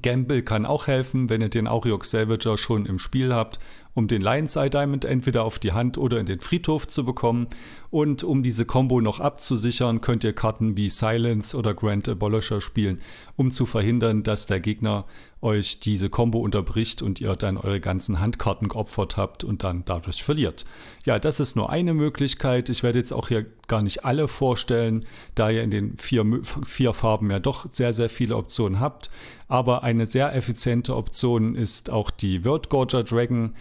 Gamble 0.00 0.42
kann 0.42 0.64
auch 0.64 0.86
helfen, 0.86 1.28
wenn 1.28 1.42
ihr 1.42 1.50
den 1.50 1.68
Auriox 1.68 2.10
Salvager 2.10 2.56
schon 2.56 2.86
im 2.86 2.98
Spiel 2.98 3.32
habt 3.32 3.58
um 3.94 4.08
den 4.08 4.22
Lion's 4.22 4.56
Eye 4.56 4.70
Diamond 4.70 5.04
entweder 5.04 5.44
auf 5.44 5.58
die 5.58 5.72
Hand 5.72 5.98
oder 5.98 6.18
in 6.18 6.26
den 6.26 6.40
Friedhof 6.40 6.88
zu 6.88 7.04
bekommen. 7.04 7.48
Und 7.90 8.24
um 8.24 8.42
diese 8.42 8.64
Combo 8.64 9.00
noch 9.00 9.20
abzusichern, 9.20 10.00
könnt 10.00 10.24
ihr 10.24 10.32
Karten 10.32 10.76
wie 10.76 10.88
Silence 10.88 11.56
oder 11.56 11.74
Grand 11.74 12.08
Abolisher 12.08 12.62
spielen, 12.62 13.00
um 13.36 13.50
zu 13.50 13.66
verhindern, 13.66 14.22
dass 14.22 14.46
der 14.46 14.60
Gegner 14.60 15.04
euch 15.42 15.80
diese 15.80 16.08
Combo 16.08 16.38
unterbricht 16.38 17.02
und 17.02 17.20
ihr 17.20 17.34
dann 17.34 17.58
eure 17.58 17.80
ganzen 17.80 18.20
Handkarten 18.20 18.68
geopfert 18.68 19.16
habt 19.16 19.44
und 19.44 19.64
dann 19.64 19.84
dadurch 19.84 20.22
verliert. 20.22 20.64
Ja, 21.04 21.18
das 21.18 21.40
ist 21.40 21.56
nur 21.56 21.68
eine 21.68 21.94
Möglichkeit. 21.94 22.68
Ich 22.68 22.82
werde 22.82 23.00
jetzt 23.00 23.12
auch 23.12 23.28
hier 23.28 23.44
gar 23.66 23.82
nicht 23.82 24.04
alle 24.04 24.28
vorstellen, 24.28 25.04
da 25.34 25.50
ihr 25.50 25.62
in 25.62 25.70
den 25.70 25.98
vier, 25.98 26.24
vier 26.64 26.94
Farben 26.94 27.30
ja 27.30 27.40
doch 27.40 27.66
sehr, 27.72 27.92
sehr 27.92 28.08
viele 28.08 28.36
Optionen 28.36 28.80
habt. 28.80 29.10
Aber 29.48 29.82
eine 29.82 30.06
sehr 30.06 30.34
effiziente 30.34 30.96
Option 30.96 31.56
ist 31.56 31.90
auch 31.90 32.10
die 32.10 32.44
World 32.44 32.70
Gorger 32.70 33.02
Dragon 33.02 33.52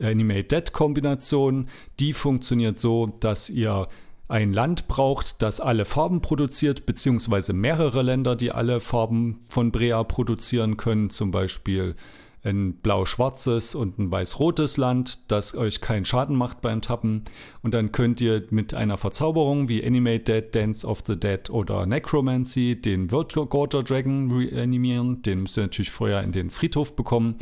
Animate 0.00 0.44
Dead 0.44 0.72
Kombination. 0.72 1.68
Die 2.00 2.12
funktioniert 2.12 2.78
so, 2.78 3.06
dass 3.20 3.50
ihr 3.50 3.88
ein 4.28 4.52
Land 4.52 4.88
braucht, 4.88 5.42
das 5.42 5.60
alle 5.60 5.84
Farben 5.84 6.22
produziert, 6.22 6.86
beziehungsweise 6.86 7.52
mehrere 7.52 8.02
Länder, 8.02 8.34
die 8.34 8.50
alle 8.50 8.80
Farben 8.80 9.44
von 9.48 9.70
Brea 9.72 10.02
produzieren 10.04 10.76
können, 10.76 11.10
zum 11.10 11.30
Beispiel 11.30 11.96
ein 12.44 12.74
blau-schwarzes 12.74 13.74
und 13.74 13.98
ein 13.98 14.10
weiß-rotes 14.10 14.76
Land, 14.76 15.30
das 15.30 15.56
euch 15.56 15.80
keinen 15.80 16.04
Schaden 16.04 16.34
macht 16.34 16.60
beim 16.60 16.80
Tappen. 16.80 17.24
Und 17.62 17.72
dann 17.74 17.92
könnt 17.92 18.20
ihr 18.20 18.44
mit 18.50 18.74
einer 18.74 18.98
Verzauberung 18.98 19.68
wie 19.68 19.84
Animate 19.84 20.40
Dead, 20.40 20.54
Dance 20.54 20.86
of 20.86 21.02
the 21.06 21.18
Dead 21.18 21.48
oder 21.50 21.86
Necromancy 21.86 22.80
den 22.80 23.10
World 23.12 23.34
Gorger 23.34 23.82
Dragon 23.82 24.30
reanimieren. 24.32 25.22
Den 25.22 25.42
müsst 25.42 25.56
ihr 25.56 25.62
natürlich 25.62 25.90
vorher 25.90 26.22
in 26.22 26.32
den 26.32 26.50
Friedhof 26.50 26.96
bekommen. 26.96 27.36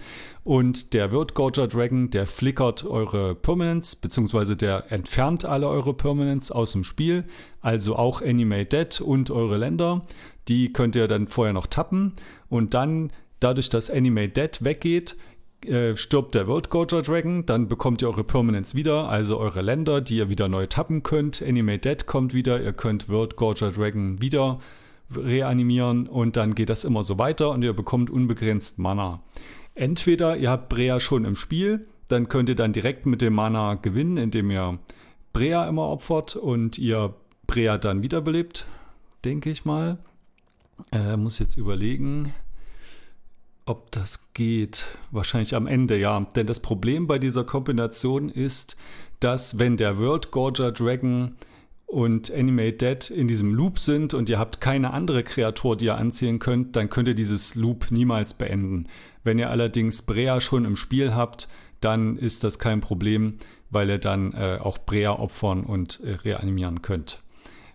Und 0.45 0.93
der 0.93 1.13
World 1.13 1.35
Gorger 1.35 1.67
Dragon, 1.67 2.11
der 2.11 2.27
flickert 2.27 2.85
eure 2.85 3.35
Permanents, 3.35 3.97
beziehungsweise 3.97 4.57
der 4.57 4.93
entfernt 4.93 5.47
alle 5.47 5.69
eure 5.69 5.95
Permanents 5.95 6.53
aus 6.53 6.73
dem 6.73 6.85
Spiel. 6.85 7.25
Also 7.63 7.97
auch 7.97 8.21
Animate 8.21 8.67
Dead 8.67 9.01
und 9.01 9.31
eure 9.31 9.57
Länder. 9.57 10.03
Die 10.49 10.73
könnt 10.73 10.95
ihr 10.95 11.09
dann 11.09 11.27
vorher 11.27 11.55
noch 11.55 11.67
tappen. 11.67 12.15
Und 12.49 12.75
dann 12.75 13.13
Dadurch, 13.41 13.71
dass 13.71 13.91
Anime 13.91 14.29
Dead 14.29 14.63
weggeht, 14.63 15.17
äh, 15.65 15.97
stirbt 15.97 16.35
der 16.35 16.47
World 16.47 16.71
Gorger 16.71 17.03
Dragon, 17.03 17.45
dann 17.45 17.69
bekommt 17.69 18.03
ihr 18.03 18.09
eure 18.09 18.25
Permanents 18.25 18.75
wieder, 18.75 19.09
also 19.09 19.39
eure 19.39 19.61
Länder, 19.61 20.01
die 20.01 20.17
ihr 20.17 20.31
wieder 20.31 20.49
neu 20.49 20.67
tappen 20.67 21.03
könnt. 21.03 21.43
Anime 21.43 21.79
Dead 21.79 22.07
kommt 22.07 22.33
wieder, 22.33 22.63
ihr 22.63 22.73
könnt 22.73 23.09
World 23.09 23.37
Gorger 23.37 23.71
Dragon 23.71 24.23
wieder 24.23 24.59
reanimieren 25.15 26.07
und 26.07 26.37
dann 26.37 26.55
geht 26.55 26.71
das 26.71 26.85
immer 26.85 27.05
so 27.05 27.19
weiter 27.19 27.51
und 27.51 27.63
ihr 27.63 27.73
bekommt 27.73 28.11
unbegrenzt 28.11 28.79
Mana. 28.79 29.21
Entweder 29.75 30.37
ihr 30.37 30.51
habt 30.51 30.69
Brea 30.69 31.01
schon 31.01 31.25
im 31.25 31.37
Spiel, 31.37 31.87
dann 32.09 32.29
könnt 32.29 32.49
ihr 32.49 32.55
dann 32.55 32.73
direkt 32.73 33.07
mit 33.07 33.23
dem 33.23 33.35
Mana 33.35 33.75
gewinnen, 33.75 34.17
indem 34.17 34.51
ihr 34.51 34.79
Brea 35.33 35.69
immer 35.69 35.89
opfert 35.89 36.37
und 36.37 36.79
ihr 36.79 37.15
Brea 37.47 37.79
dann 37.79 38.03
wiederbelebt, 38.03 38.67
denke 39.25 39.51
ich 39.51 39.65
mal. 39.65 39.99
Äh, 40.93 41.17
muss 41.17 41.39
jetzt 41.39 41.57
überlegen 41.57 42.33
ob 43.71 43.91
das 43.93 44.35
geht. 44.35 44.85
Wahrscheinlich 45.11 45.55
am 45.55 45.67
Ende, 45.67 45.97
ja. 45.99 46.21
Denn 46.37 46.47
das 46.47 46.61
Problem 46.61 47.07
bei 47.07 47.19
dieser 47.19 47.45
Kombination 47.45 48.29
ist, 48.29 48.77
dass 49.21 49.59
wenn 49.59 49.77
der 49.77 49.99
World 49.99 50.31
Gorger 50.31 50.73
Dragon 50.73 51.37
und 51.87 52.33
Animate 52.33 52.77
Dead 52.77 53.11
in 53.11 53.29
diesem 53.29 53.55
Loop 53.55 53.79
sind 53.79 54.13
und 54.13 54.29
ihr 54.29 54.39
habt 54.39 54.61
keine 54.61 54.93
andere 54.93 55.23
Kreatur, 55.23 55.77
die 55.77 55.87
ihr 55.87 55.97
anziehen 55.97 56.39
könnt, 56.39 56.77
dann 56.77 56.91
könnt 56.91 57.09
ihr 57.09 57.15
dieses 57.15 57.55
Loop 57.55 57.91
niemals 57.91 58.35
beenden. 58.35 58.87
Wenn 59.25 59.39
ihr 59.39 59.51
allerdings 59.51 60.03
Brea 60.03 60.41
schon 60.41 60.65
im 60.65 60.77
Spiel 60.77 61.15
habt, 61.15 61.49
dann 61.81 62.17
ist 62.19 62.45
das 62.45 62.59
kein 62.59 62.81
Problem, 62.81 63.39
weil 63.71 63.89
ihr 63.89 63.99
dann 63.99 64.33
äh, 64.33 64.59
auch 64.61 64.79
Brea 64.79 65.13
opfern 65.13 65.65
und 65.65 66.01
äh, 66.01 66.13
reanimieren 66.15 66.83
könnt. 66.83 67.23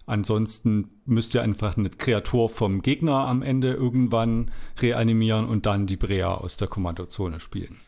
Ansonsten 0.06 0.90
müsst 1.06 1.36
ihr 1.36 1.44
einfach 1.44 1.78
eine 1.78 1.90
Kreatur 1.90 2.50
vom 2.50 2.82
Gegner 2.82 3.28
am 3.28 3.42
Ende 3.42 3.74
irgendwann 3.74 4.52
reanimieren 4.80 5.46
und 5.46 5.66
dann 5.66 5.88
die 5.88 5.98
Brea 5.98 6.34
aus 6.34 6.58
der 6.58 6.68
Kommandozone 6.68 7.40
spielen. 7.40 7.80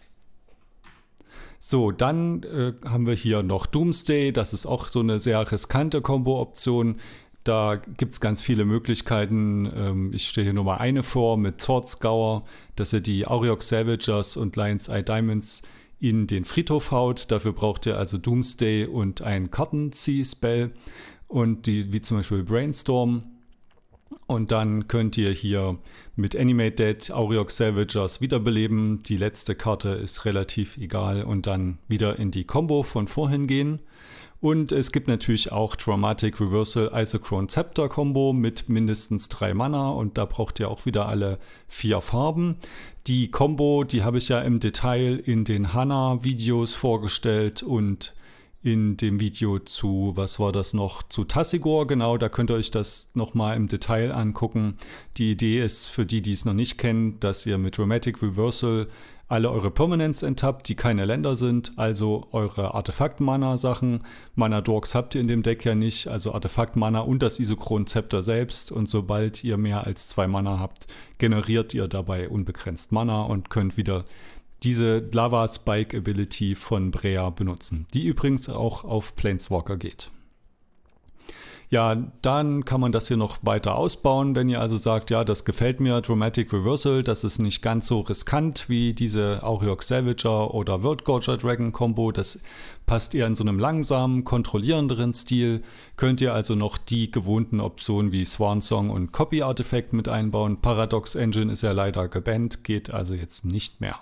So, 1.59 1.91
dann 1.91 2.43
äh, 2.43 2.73
haben 2.87 3.07
wir 3.07 3.15
hier 3.15 3.43
noch 3.43 3.65
Doomsday. 3.65 4.31
Das 4.31 4.53
ist 4.53 4.65
auch 4.65 4.87
so 4.89 4.99
eine 4.99 5.19
sehr 5.19 5.51
riskante 5.51 6.01
Combo-Option. 6.01 6.97
Da 7.43 7.75
gibt 7.75 8.13
es 8.13 8.21
ganz 8.21 8.41
viele 8.41 8.65
Möglichkeiten. 8.65 9.71
Ähm, 9.75 10.13
ich 10.13 10.27
stelle 10.27 10.45
hier 10.45 10.53
nur 10.53 10.65
mal 10.65 10.77
eine 10.77 11.01
vor 11.01 11.37
mit 11.37 11.59
Sword 11.61 11.87
Scour, 11.87 12.45
dass 12.75 12.93
ihr 12.93 13.01
die 13.01 13.25
Auriox 13.25 13.69
Salvagers 13.69 14.37
und 14.37 14.55
Lion's 14.55 14.87
Eye 14.87 15.03
Diamonds 15.03 15.63
in 15.99 16.27
den 16.27 16.45
Friedhof 16.45 16.91
haut. 16.91 17.31
Dafür 17.31 17.53
braucht 17.53 17.85
ihr 17.85 17.97
also 17.97 18.17
Doomsday 18.17 18.85
und 18.85 19.21
ein 19.21 19.49
Kartenzieh-Spell 19.49 20.71
und 21.27 21.65
die, 21.67 21.91
wie 21.93 22.01
zum 22.01 22.17
Beispiel 22.17 22.43
Brainstorm. 22.43 23.23
Und 24.25 24.51
dann 24.51 24.87
könnt 24.87 25.17
ihr 25.17 25.31
hier 25.31 25.77
mit 26.15 26.35
Animate 26.35 26.71
Dead 26.71 27.11
Aureox 27.11 27.57
Salvagers 27.57 28.19
wiederbeleben. 28.19 29.01
Die 29.03 29.17
letzte 29.17 29.55
Karte 29.55 29.89
ist 29.89 30.25
relativ 30.25 30.77
egal 30.77 31.23
und 31.23 31.47
dann 31.47 31.77
wieder 31.87 32.19
in 32.19 32.31
die 32.31 32.43
Combo 32.43 32.83
von 32.83 33.07
vorhin 33.07 33.47
gehen. 33.47 33.79
Und 34.39 34.71
es 34.71 34.91
gibt 34.91 35.07
natürlich 35.07 35.51
auch 35.51 35.75
Dramatic 35.75 36.39
Reversal 36.39 36.91
Isochrone 36.93 37.49
Scepter 37.49 37.89
Combo 37.89 38.33
mit 38.33 38.69
mindestens 38.69 39.29
drei 39.29 39.53
Mana 39.53 39.89
und 39.89 40.17
da 40.17 40.25
braucht 40.25 40.59
ihr 40.59 40.69
auch 40.69 40.85
wieder 40.85 41.07
alle 41.07 41.39
vier 41.67 42.01
Farben. 42.01 42.57
Die 43.07 43.31
Combo, 43.31 43.83
die 43.83 44.03
habe 44.03 44.19
ich 44.19 44.29
ja 44.29 44.41
im 44.41 44.59
Detail 44.59 45.15
in 45.25 45.43
den 45.43 45.73
Hana-Videos 45.73 46.75
vorgestellt 46.75 47.63
und 47.63 48.13
in 48.63 48.97
dem 48.97 49.19
Video 49.19 49.59
zu, 49.59 50.13
was 50.15 50.39
war 50.39 50.51
das 50.51 50.73
noch, 50.73 51.03
zu 51.03 51.23
Tassigor, 51.23 51.87
genau, 51.87 52.17
da 52.17 52.27
könnt 52.27 52.49
ihr 52.49 52.55
euch 52.55 52.71
das 52.71 53.11
nochmal 53.13 53.55
im 53.55 53.67
Detail 53.67 54.11
angucken. 54.11 54.77
Die 55.17 55.31
Idee 55.31 55.63
ist 55.63 55.87
für 55.87 56.05
die, 56.05 56.21
die 56.21 56.31
es 56.31 56.45
noch 56.45 56.53
nicht 56.53 56.77
kennen, 56.77 57.19
dass 57.19 57.45
ihr 57.45 57.57
mit 57.57 57.77
Dramatic 57.77 58.21
Reversal 58.21 58.87
alle 59.29 59.51
eure 59.51 59.71
Permanents 59.71 60.23
enttappt, 60.23 60.69
die 60.69 60.75
keine 60.75 61.05
Länder 61.05 61.35
sind, 61.35 61.73
also 61.75 62.27
eure 62.31 62.73
Artefakt-Mana-Sachen. 62.73 64.01
Mana-Dorks 64.35 64.95
habt 64.95 65.15
ihr 65.15 65.21
in 65.21 65.27
dem 65.27 65.43
Deck 65.43 65.65
ja 65.65 65.75
nicht, 65.75 66.07
also 66.07 66.33
Artefakt-Mana 66.33 67.01
und 67.01 67.21
das 67.21 67.39
Isochron-Zepter 67.39 68.21
selbst. 68.21 68.71
Und 68.71 68.89
sobald 68.89 69.43
ihr 69.43 69.57
mehr 69.57 69.85
als 69.85 70.07
zwei 70.07 70.27
Mana 70.27 70.59
habt, 70.59 70.87
generiert 71.17 71.73
ihr 71.73 71.89
dabei 71.89 72.29
unbegrenzt 72.29 72.93
Mana 72.93 73.23
und 73.23 73.49
könnt 73.49 73.75
wieder 73.75 74.05
diese 74.63 75.07
Lava 75.11 75.47
Spike 75.47 75.97
Ability 75.97 76.55
von 76.55 76.91
Brea 76.91 77.29
benutzen, 77.29 77.85
die 77.93 78.05
übrigens 78.05 78.49
auch 78.49 78.83
auf 78.83 79.15
Planeswalker 79.15 79.77
geht. 79.77 80.11
Ja, 81.69 81.95
dann 82.21 82.63
kann 82.63 82.79
man 82.79 82.93
das 82.93 83.09
hier 83.09 83.17
noch 83.17 83.39
weiter 83.41 83.75
ausbauen, 83.75 84.35
wenn 84.35 84.47
ihr 84.47 84.61
also 84.61 84.77
sagt, 84.77 85.09
ja, 85.09 85.25
das 85.25 85.43
gefällt 85.43 85.81
mir, 85.81 85.99
Dramatic 85.99 86.53
Reversal, 86.53 87.03
das 87.03 87.25
ist 87.25 87.39
nicht 87.39 87.61
ganz 87.61 87.87
so 87.87 87.99
riskant 87.99 88.69
wie 88.69 88.93
diese 88.93 89.43
Auriox 89.43 89.89
Savager 89.89 90.53
oder 90.53 90.81
World 90.81 91.03
Gorger 91.03 91.35
Dragon 91.35 91.73
Combo, 91.73 92.13
das 92.13 92.39
passt 92.85 93.13
eher 93.15 93.27
in 93.27 93.35
so 93.35 93.43
einem 93.43 93.59
langsamen, 93.59 94.23
kontrollierenderen 94.23 95.11
Stil, 95.11 95.61
könnt 95.97 96.21
ihr 96.21 96.33
also 96.33 96.55
noch 96.55 96.77
die 96.77 97.11
gewohnten 97.11 97.59
Optionen 97.59 98.13
wie 98.13 98.23
Swan 98.23 98.61
Song 98.61 98.89
und 98.89 99.11
Copy 99.11 99.41
Artifact 99.41 99.91
mit 99.91 100.07
einbauen. 100.07 100.61
Paradox 100.61 101.15
Engine 101.15 101.51
ist 101.51 101.63
ja 101.63 101.73
leider 101.73 102.07
gebannt, 102.07 102.63
geht 102.63 102.91
also 102.91 103.13
jetzt 103.13 103.43
nicht 103.43 103.81
mehr. 103.81 103.99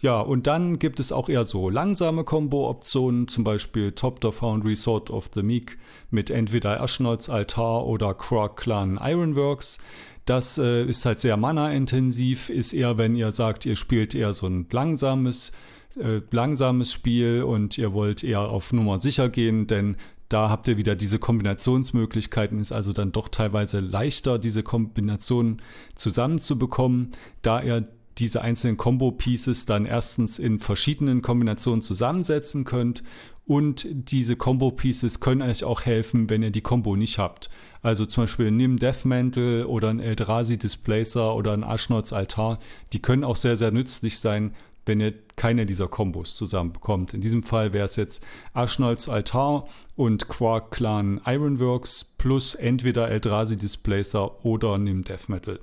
Ja, 0.00 0.20
und 0.20 0.46
dann 0.46 0.78
gibt 0.78 1.00
es 1.00 1.12
auch 1.12 1.28
eher 1.28 1.44
so 1.44 1.70
langsame 1.70 2.24
Combo-Optionen, 2.24 3.28
zum 3.28 3.44
Beispiel 3.44 3.92
Top 3.92 4.18
the 4.22 4.32
Foundry 4.32 4.76
Sword 4.76 5.10
of 5.10 5.30
the 5.34 5.42
Meek 5.42 5.78
mit 6.10 6.30
entweder 6.30 6.80
Ashnod's 6.80 7.28
Altar 7.28 7.86
oder 7.86 8.14
Krog 8.14 8.56
Clan 8.56 8.98
Ironworks. 9.02 9.78
Das 10.24 10.58
äh, 10.58 10.84
ist 10.84 11.04
halt 11.04 11.20
sehr 11.20 11.36
mana-intensiv, 11.36 12.48
ist 12.48 12.72
eher, 12.72 12.96
wenn 12.96 13.14
ihr 13.14 13.30
sagt, 13.30 13.66
ihr 13.66 13.76
spielt 13.76 14.14
eher 14.14 14.32
so 14.32 14.46
ein 14.46 14.66
langsames, 14.72 15.52
äh, 16.00 16.20
langsames 16.30 16.92
Spiel 16.92 17.42
und 17.42 17.76
ihr 17.76 17.92
wollt 17.92 18.24
eher 18.24 18.40
auf 18.40 18.72
Nummer 18.72 19.00
sicher 19.00 19.28
gehen, 19.28 19.66
denn 19.66 19.96
da 20.30 20.48
habt 20.48 20.66
ihr 20.66 20.78
wieder 20.78 20.96
diese 20.96 21.18
Kombinationsmöglichkeiten, 21.18 22.58
ist 22.58 22.72
also 22.72 22.92
dann 22.92 23.12
doch 23.12 23.28
teilweise 23.28 23.80
leichter, 23.80 24.38
diese 24.38 24.62
Kombinationen 24.62 25.60
zusammenzubekommen, 25.94 27.10
da 27.42 27.62
ihr 27.62 27.86
diese 28.18 28.42
einzelnen 28.42 28.76
Combo-Pieces 28.76 29.66
dann 29.66 29.86
erstens 29.86 30.38
in 30.38 30.58
verschiedenen 30.58 31.22
Kombinationen 31.22 31.82
zusammensetzen 31.82 32.64
könnt 32.64 33.02
und 33.46 33.86
diese 33.90 34.36
Combo-Pieces 34.36 35.20
können 35.20 35.42
euch 35.42 35.64
auch 35.64 35.82
helfen, 35.82 36.30
wenn 36.30 36.42
ihr 36.42 36.50
die 36.50 36.62
Combo 36.62 36.96
nicht 36.96 37.18
habt. 37.18 37.50
Also 37.82 38.06
zum 38.06 38.24
Beispiel 38.24 38.50
Nim 38.50 38.78
Deathmantle 38.78 39.68
oder 39.68 39.90
ein 39.90 40.00
Eldrazi 40.00 40.58
Displacer 40.58 41.34
oder 41.34 41.52
ein 41.52 41.62
Ashnots 41.62 42.12
Altar, 42.12 42.58
die 42.92 43.02
können 43.02 43.24
auch 43.24 43.36
sehr, 43.36 43.56
sehr 43.56 43.72
nützlich 43.72 44.18
sein, 44.18 44.54
wenn 44.86 45.00
ihr 45.00 45.14
keine 45.36 45.66
dieser 45.66 45.88
Kombos 45.88 46.34
zusammenbekommt. 46.34 47.14
In 47.14 47.20
diesem 47.20 47.42
Fall 47.42 47.72
wäre 47.72 47.88
es 47.88 47.96
jetzt 47.96 48.24
Ashnolds 48.52 49.08
Altar 49.08 49.66
und 49.96 50.28
Quark 50.28 50.70
Clan 50.70 51.20
Ironworks 51.26 52.04
plus 52.18 52.54
entweder 52.54 53.10
Eldrazi 53.10 53.56
Displacer 53.56 54.44
oder 54.44 54.78
Nim 54.78 55.04
Death 55.04 55.28
Metal. 55.28 55.58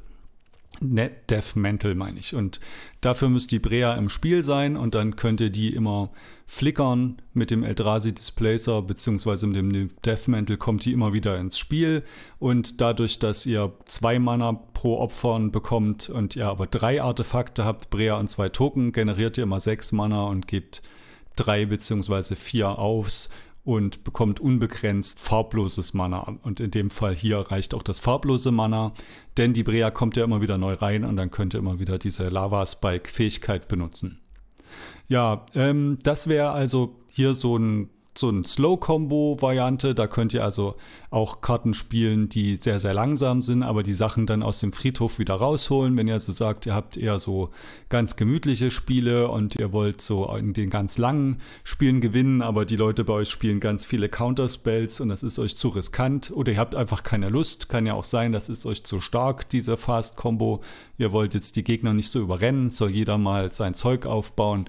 Net 0.81 1.29
Death 1.29 1.55
Mantle 1.55 1.95
meine 1.95 2.19
ich. 2.19 2.35
Und 2.35 2.59
dafür 3.01 3.29
müsst 3.29 3.51
die 3.51 3.59
Brea 3.59 3.93
im 3.93 4.09
Spiel 4.09 4.43
sein 4.43 4.75
und 4.75 4.95
dann 4.95 5.15
könnt 5.15 5.39
ihr 5.41 5.49
die 5.49 5.73
immer 5.73 6.09
flickern 6.47 7.21
mit 7.33 7.51
dem 7.51 7.63
Eldrazi 7.63 8.13
Displacer 8.13 8.81
beziehungsweise 8.81 9.47
mit 9.47 9.55
dem 9.57 9.89
Death 10.03 10.27
Mantle 10.27 10.57
kommt 10.57 10.83
die 10.85 10.91
immer 10.91 11.13
wieder 11.13 11.37
ins 11.37 11.57
Spiel 11.57 12.03
und 12.39 12.81
dadurch, 12.81 13.19
dass 13.19 13.45
ihr 13.45 13.71
zwei 13.85 14.19
Mana 14.19 14.53
pro 14.53 14.97
Opfern 14.97 15.51
bekommt 15.51 16.09
und 16.09 16.35
ihr 16.35 16.47
aber 16.47 16.67
drei 16.67 17.01
Artefakte 17.01 17.63
habt, 17.63 17.89
Brea 17.89 18.17
und 18.17 18.29
zwei 18.29 18.49
Token, 18.49 18.91
generiert 18.91 19.37
ihr 19.37 19.43
immer 19.43 19.59
sechs 19.59 19.91
Mana 19.91 20.23
und 20.23 20.47
gebt 20.47 20.81
drei 21.35 21.65
beziehungsweise 21.65 22.35
vier 22.35 22.77
aufs 22.79 23.29
und 23.63 24.03
bekommt 24.03 24.39
unbegrenzt 24.39 25.19
farbloses 25.19 25.93
Mana. 25.93 26.37
Und 26.41 26.59
in 26.59 26.71
dem 26.71 26.89
Fall 26.89 27.15
hier 27.15 27.39
reicht 27.39 27.73
auch 27.73 27.83
das 27.83 27.99
farblose 27.99 28.51
Mana, 28.51 28.93
denn 29.37 29.53
die 29.53 29.63
Brea 29.63 29.91
kommt 29.91 30.17
ja 30.17 30.23
immer 30.23 30.41
wieder 30.41 30.57
neu 30.57 30.73
rein 30.73 31.05
und 31.05 31.15
dann 31.15 31.31
könnt 31.31 31.53
ihr 31.53 31.59
immer 31.59 31.79
wieder 31.79 31.99
diese 31.99 32.29
Lava-Spike-Fähigkeit 32.29 33.67
benutzen. 33.67 34.19
Ja, 35.07 35.45
ähm, 35.53 35.99
das 36.03 36.27
wäre 36.27 36.51
also 36.51 36.95
hier 37.09 37.33
so 37.33 37.57
ein 37.57 37.89
so 38.17 38.29
eine 38.29 38.45
Slow-Combo-Variante. 38.45 39.95
Da 39.95 40.07
könnt 40.07 40.33
ihr 40.33 40.43
also 40.43 40.75
auch 41.09 41.41
Karten 41.41 41.73
spielen, 41.73 42.29
die 42.29 42.55
sehr, 42.55 42.79
sehr 42.79 42.93
langsam 42.93 43.41
sind, 43.41 43.63
aber 43.63 43.83
die 43.83 43.93
Sachen 43.93 44.25
dann 44.25 44.43
aus 44.43 44.59
dem 44.59 44.73
Friedhof 44.73 45.19
wieder 45.19 45.35
rausholen. 45.35 45.95
Wenn 45.97 46.07
ihr 46.07 46.15
also 46.15 46.31
sagt, 46.31 46.65
ihr 46.65 46.75
habt 46.75 46.97
eher 46.97 47.19
so 47.19 47.49
ganz 47.89 48.15
gemütliche 48.15 48.71
Spiele 48.71 49.29
und 49.29 49.55
ihr 49.55 49.71
wollt 49.71 50.01
so 50.01 50.33
in 50.35 50.53
den 50.53 50.69
ganz 50.69 50.97
langen 50.97 51.41
Spielen 51.63 52.01
gewinnen, 52.01 52.41
aber 52.41 52.65
die 52.65 52.75
Leute 52.75 53.03
bei 53.03 53.13
euch 53.13 53.29
spielen 53.29 53.59
ganz 53.59 53.85
viele 53.85 54.09
Counterspells 54.09 54.99
und 55.01 55.09
das 55.09 55.23
ist 55.23 55.39
euch 55.39 55.55
zu 55.55 55.69
riskant 55.69 56.31
oder 56.31 56.51
ihr 56.51 56.59
habt 56.59 56.75
einfach 56.75 57.03
keine 57.03 57.29
Lust. 57.29 57.69
Kann 57.69 57.85
ja 57.85 57.93
auch 57.93 58.03
sein, 58.03 58.31
das 58.31 58.49
ist 58.49 58.65
euch 58.65 58.83
zu 58.83 58.99
stark, 58.99 59.49
diese 59.49 59.77
Fast-Combo. 59.77 60.61
Ihr 60.97 61.11
wollt 61.11 61.33
jetzt 61.33 61.55
die 61.55 61.63
Gegner 61.63 61.93
nicht 61.93 62.11
so 62.11 62.19
überrennen, 62.19 62.69
soll 62.69 62.91
jeder 62.91 63.17
mal 63.17 63.51
sein 63.51 63.73
Zeug 63.73 64.05
aufbauen 64.05 64.65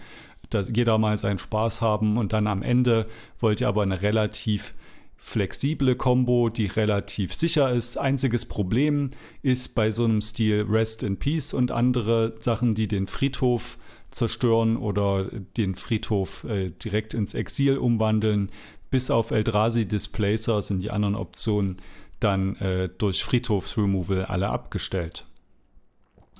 dass 0.54 0.70
jeder 0.74 0.98
mal 0.98 1.16
seinen 1.18 1.38
Spaß 1.38 1.80
haben 1.80 2.16
und 2.16 2.32
dann 2.32 2.46
am 2.46 2.62
Ende 2.62 3.06
wollt 3.38 3.60
ihr 3.60 3.68
aber 3.68 3.82
eine 3.82 4.02
relativ 4.02 4.74
flexible 5.16 5.94
Combo, 5.94 6.48
die 6.48 6.66
relativ 6.66 7.32
sicher 7.32 7.70
ist. 7.70 7.96
Einziges 7.96 8.44
Problem 8.44 9.10
ist 9.42 9.76
bei 9.76 9.92
so 9.92 10.02
einem 10.02 10.20
Stil 10.20 10.66
Rest 10.68 11.04
in 11.04 11.16
Peace 11.16 11.54
und 11.54 11.70
andere 11.70 12.34
Sachen, 12.40 12.74
die 12.74 12.88
den 12.88 13.06
Friedhof 13.06 13.78
zerstören 14.10 14.76
oder 14.76 15.26
den 15.56 15.76
Friedhof 15.76 16.42
äh, 16.44 16.70
direkt 16.70 17.14
ins 17.14 17.34
Exil 17.34 17.78
umwandeln. 17.78 18.50
Bis 18.90 19.12
auf 19.12 19.30
Eldrazi 19.30 19.86
Displacer 19.86 20.60
sind 20.60 20.82
die 20.82 20.90
anderen 20.90 21.14
Optionen 21.14 21.76
dann 22.18 22.56
äh, 22.56 22.88
durch 22.98 23.24
Friedhofsremoval 23.24 24.24
alle 24.26 24.48
abgestellt. 24.48 25.24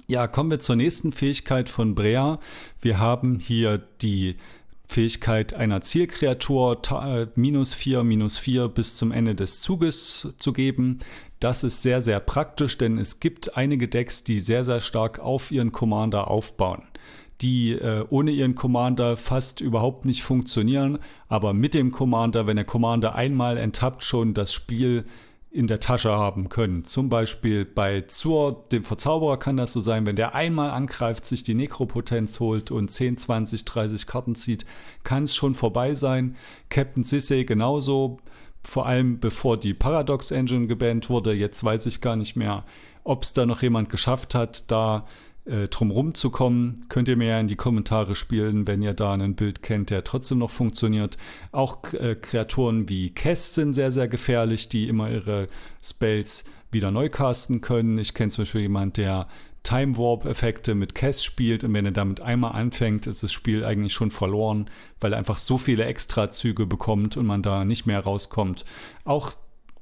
Ja, 0.09 0.27
kommen 0.27 0.51
wir 0.51 0.61
zur 0.61 0.77
nächsten 0.77 1.13
Fähigkeit 1.13 1.69
von 1.69 1.95
Brea. 1.95 2.39
Wir 2.81 2.99
haben 2.99 3.39
hier 3.39 3.79
die 4.03 4.37
Fähigkeit 4.87 5.55
einer 5.55 5.81
Zielkreatur 5.81 6.81
äh, 6.91 7.27
minus 7.35 7.73
4, 7.73 8.03
minus 8.03 8.39
4 8.39 8.69
bis 8.69 8.97
zum 8.97 9.13
Ende 9.13 9.35
des 9.35 9.61
Zuges 9.61 10.35
zu 10.39 10.53
geben. 10.53 10.99
Das 11.41 11.65
ist 11.65 11.83
sehr, 11.83 12.03
sehr 12.03 12.21
praktisch, 12.21 12.77
denn 12.79 12.99
es 12.99 13.21
gibt 13.21 13.57
einige 13.57 13.89
Decks, 13.89 14.23
die 14.25 14.39
sehr, 14.39 14.65
sehr 14.65 14.81
stark 14.81 15.19
auf 15.19 15.51
ihren 15.51 15.73
Commander 15.73 16.29
aufbauen 16.29 16.83
die 17.41 17.73
äh, 17.73 18.05
ohne 18.09 18.31
ihren 18.31 18.55
Commander 18.55 19.17
fast 19.17 19.61
überhaupt 19.61 20.05
nicht 20.05 20.23
funktionieren, 20.23 20.99
aber 21.29 21.53
mit 21.53 21.75
dem 21.75 21.91
Commander, 21.91 22.47
wenn 22.47 22.55
der 22.55 22.65
Commander 22.65 23.17
einmal 23.17 23.57
enttappt, 23.57 24.05
schon 24.05 24.33
das 24.33 24.53
Spiel 24.55 25.05
in 25.53 25.67
der 25.67 25.81
Tasche 25.81 26.11
haben 26.11 26.49
können. 26.49 26.85
Zum 26.85 27.09
Beispiel 27.09 27.65
bei 27.67 28.01
Zur, 28.03 28.65
dem 28.73 28.85
Verzauberer, 28.85 29.37
kann 29.39 29.59
das 29.59 29.75
so 29.75 29.81
sein, 29.81 30.07
wenn 30.07 30.17
der 30.17 30.35
einmal 30.35 30.71
angreift, 30.71 31.27
sich 31.27 31.43
die 31.43 31.55
Nekropotenz 31.55 32.41
holt 32.41 32.71
und 32.71 32.91
10, 32.91 33.19
20, 33.19 33.65
30 33.65 34.07
Karten 34.07 34.35
zieht, 34.35 34.65
kann 35.05 35.25
es 35.25 35.37
schon 35.37 35.55
vorbei 35.55 35.95
sein. 35.95 36.37
Captain 36.71 37.05
Sissay 37.05 37.45
genauso, 37.45 38.19
vor 38.65 38.87
allem 38.87 39.21
bevor 39.21 39.59
die 39.59 39.75
Paradox 39.75 40.31
Engine 40.31 40.67
gebannt 40.69 41.11
wurde. 41.11 41.35
Jetzt 41.35 41.63
weiß 41.63 41.85
ich 41.87 42.01
gar 42.01 42.17
nicht 42.17 42.35
mehr, 42.35 42.65
ob 43.05 43.23
es 43.23 43.35
da 43.35 43.45
noch 43.45 43.63
jemand 43.63 43.91
geschafft 43.91 44.35
hat, 44.35 44.71
da 44.71 45.05
äh, 45.45 45.69
drumherum 45.69 46.15
zu 46.15 46.31
kommen, 46.31 46.87
könnt 46.89 47.09
ihr 47.09 47.17
mir 47.17 47.29
ja 47.29 47.41
in 47.41 47.49
die 47.49 47.57
Kommentare 47.57 48.15
spielen, 48.15 48.67
wenn 48.67 48.83
ihr 48.83 48.95
da 48.95 49.13
ein 49.13 49.35
Bild 49.35 49.63
kennt, 49.63 49.91
der 49.91 50.05
trotzdem 50.05 50.39
noch 50.39 50.51
funktioniert. 50.51 51.17
Auch 51.51 51.93
äh, 51.95 52.15
Kreaturen 52.15 52.89
wie 52.89 53.11
Kess 53.11 53.55
sind 53.55 53.75
sehr, 53.75 53.91
sehr 53.91 54.09
gefährlich, 54.09 54.69
die 54.69 54.89
immer 54.89 55.11
ihre 55.11 55.49
Spells 55.83 56.45
wieder 56.71 56.91
neu 56.91 57.09
casten 57.09 57.61
können. 57.61 57.99
Ich 57.99 58.15
kenne 58.15 58.31
zum 58.31 58.43
Beispiel 58.43 58.63
jemanden, 58.63 58.95
der 58.95 59.29
Time 59.63 59.97
Warp-Effekte 59.97 60.75
mit 60.75 60.95
Kess 60.95 61.25
spielt 61.25 61.63
und 61.63 61.73
wenn 61.73 61.87
er 61.87 61.93
damit 61.93 62.21
einmal 62.21 62.53
anfängt, 62.53 63.07
ist 63.07 63.23
das 63.23 63.33
Spiel 63.33 63.65
eigentlich 63.65 63.93
schon 63.93 64.11
verloren, 64.11 64.69
weil 65.01 65.13
er 65.13 65.19
einfach 65.19 65.37
so 65.37 65.57
viele 65.57 65.85
Extrazüge 65.85 66.67
bekommt 66.67 67.17
und 67.17 67.27
man 67.27 67.43
da 67.43 67.65
nicht 67.65 67.87
mehr 67.87 68.01
rauskommt. 68.01 68.65
Auch 69.05 69.33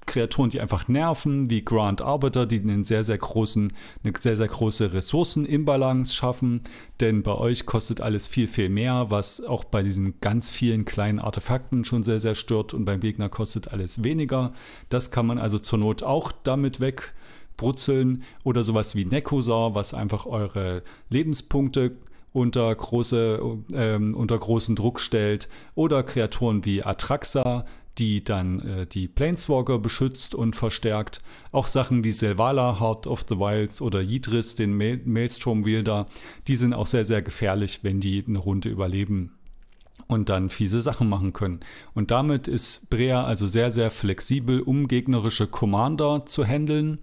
Kreaturen, 0.07 0.51
die 0.51 0.61
einfach 0.61 0.89
nerven, 0.89 1.51
wie 1.51 1.65
Grand 1.65 2.03
Arbiter, 2.03 2.47
die 2.47 2.61
einen 2.61 2.85
sehr, 2.85 3.05
sehr 3.05 3.19
großen, 3.19 3.73
eine 4.03 4.13
sehr, 4.19 4.37
sehr 4.37 4.49
große 4.49 4.93
Ressourcenimbalance 4.93 6.15
schaffen. 6.15 6.63
Denn 7.01 7.23
bei 7.23 7.35
euch 7.35 7.67
kostet 7.67 8.01
alles 8.01 8.27
viel, 8.27 8.49
viel 8.49 8.69
mehr, 8.69 9.07
was 9.11 9.43
auch 9.43 9.65
bei 9.65 9.83
diesen 9.83 10.21
ganz 10.21 10.51
vielen 10.51 10.85
kleinen 10.85 11.19
Artefakten 11.19 11.85
schon 11.85 12.03
sehr, 12.03 12.21
sehr 12.21 12.35
stört. 12.35 12.75
Und 12.75 12.85
beim 12.85 13.01
Gegner 13.01 13.29
kostet 13.29 13.69
alles 13.69 14.03
weniger. 14.05 14.53
Das 14.89 15.11
kann 15.11 15.27
man 15.27 15.39
also 15.39 15.59
zur 15.59 15.79
Not 15.79 16.03
auch 16.03 16.33
damit 16.33 16.81
wegbrutzeln. 16.81 18.25
Oder 18.45 18.65
sowas 18.65 18.97
wie 18.97 19.05
Nekosar, 19.05 19.75
was 19.75 19.95
einfach 19.95 20.27
eure 20.27 20.83
Lebenspunkte 21.09 21.93
unter, 22.33 22.73
große, 22.75 23.41
ähm, 23.75 24.15
unter 24.15 24.39
großen 24.39 24.77
Druck 24.77 25.01
stellt. 25.01 25.49
Oder 25.75 26.03
Kreaturen 26.03 26.65
wie 26.65 26.83
Atraxa, 26.83 27.65
die 27.99 28.25
dann 28.25 28.61
äh, 28.61 28.87
die 28.87 29.09
Planeswalker 29.09 29.79
beschützt 29.79 30.35
und 30.35 30.57
verstärkt. 30.57 31.21
Auch 31.53 31.67
Sachen 31.67 32.05
wie 32.05 32.13
Selvala, 32.13 32.81
Heart 32.81 33.07
of 33.07 33.25
the 33.29 33.39
Wilds 33.39 33.81
oder 33.81 34.01
Yidris, 34.01 34.55
den 34.55 34.77
Mael 34.77 35.01
Maelstrom 35.05 35.65
Wielder, 35.65 36.07
die 36.49 36.57
sind 36.57 36.73
auch 36.73 36.87
sehr, 36.87 37.05
sehr 37.05 37.23
gefährlich, 37.23 37.81
wenn 37.83 38.01
die 38.01 38.25
eine 38.27 38.39
Runde 38.39 38.69
überleben 38.69 39.33
und 40.11 40.29
dann 40.29 40.51
fiese 40.51 40.81
Sachen 40.81 41.09
machen 41.09 41.33
können. 41.33 41.61
Und 41.95 42.11
damit 42.11 42.49
ist 42.49 42.91
Brea 42.91 43.25
also 43.25 43.47
sehr, 43.47 43.71
sehr 43.71 43.91
flexibel, 43.91 44.61
um 44.61 44.89
gegnerische 44.89 45.47
Commander 45.47 46.27
zu 46.27 46.45
handeln. 46.45 46.99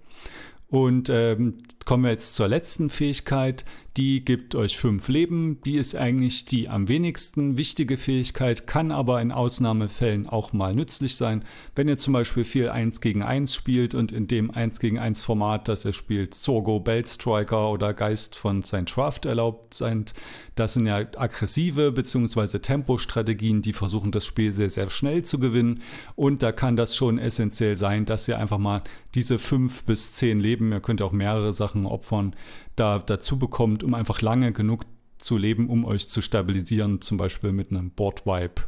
Und 0.68 1.08
ähm, 1.08 1.54
kommen 1.86 2.04
wir 2.04 2.10
jetzt 2.10 2.34
zur 2.34 2.48
letzten 2.48 2.90
Fähigkeit, 2.90 3.64
die 3.98 4.24
gibt 4.24 4.54
euch 4.54 4.78
fünf 4.78 5.08
Leben. 5.08 5.60
Die 5.64 5.76
ist 5.76 5.96
eigentlich 5.96 6.44
die 6.44 6.68
am 6.68 6.86
wenigsten 6.86 7.58
wichtige 7.58 7.96
Fähigkeit, 7.96 8.68
kann 8.68 8.92
aber 8.92 9.20
in 9.20 9.32
Ausnahmefällen 9.32 10.28
auch 10.28 10.52
mal 10.52 10.72
nützlich 10.72 11.16
sein. 11.16 11.44
Wenn 11.74 11.88
ihr 11.88 11.98
zum 11.98 12.12
Beispiel 12.12 12.44
viel 12.44 12.68
1 12.68 13.00
gegen 13.00 13.24
1 13.24 13.52
spielt 13.52 13.96
und 13.96 14.12
in 14.12 14.28
dem 14.28 14.52
1 14.52 14.78
gegen 14.78 15.00
1 15.00 15.22
Format, 15.22 15.66
das 15.66 15.84
ihr 15.84 15.92
spielt, 15.92 16.34
Zorgo, 16.34 16.82
Striker 17.06 17.72
oder 17.72 17.92
Geist 17.92 18.36
von 18.36 18.62
St. 18.62 18.84
Draft 18.86 19.26
erlaubt 19.26 19.74
sind, 19.74 20.14
das 20.54 20.74
sind 20.74 20.86
ja 20.86 20.98
aggressive 20.98 21.90
bzw. 21.90 22.60
Tempo-Strategien, 22.60 23.62
die 23.62 23.72
versuchen, 23.72 24.12
das 24.12 24.24
Spiel 24.24 24.54
sehr, 24.54 24.70
sehr 24.70 24.90
schnell 24.90 25.24
zu 25.24 25.40
gewinnen. 25.40 25.82
Und 26.14 26.44
da 26.44 26.52
kann 26.52 26.76
das 26.76 26.94
schon 26.94 27.18
essentiell 27.18 27.76
sein, 27.76 28.04
dass 28.04 28.28
ihr 28.28 28.38
einfach 28.38 28.58
mal 28.58 28.82
diese 29.16 29.40
5 29.40 29.84
bis 29.84 30.12
10 30.12 30.38
Leben, 30.38 30.70
ihr 30.70 30.80
könnt 30.80 31.02
auch 31.02 31.10
mehrere 31.10 31.52
Sachen 31.52 31.84
opfern, 31.84 32.36
da 32.78 32.98
dazu 32.98 33.38
bekommt, 33.38 33.82
um 33.82 33.94
einfach 33.94 34.22
lange 34.22 34.52
genug 34.52 34.84
zu 35.18 35.36
leben, 35.36 35.68
um 35.68 35.84
euch 35.84 36.08
zu 36.08 36.20
stabilisieren, 36.20 37.00
zum 37.00 37.16
Beispiel 37.16 37.52
mit 37.52 37.70
einem 37.70 37.90
Board 37.90 38.26
Wipe. 38.26 38.62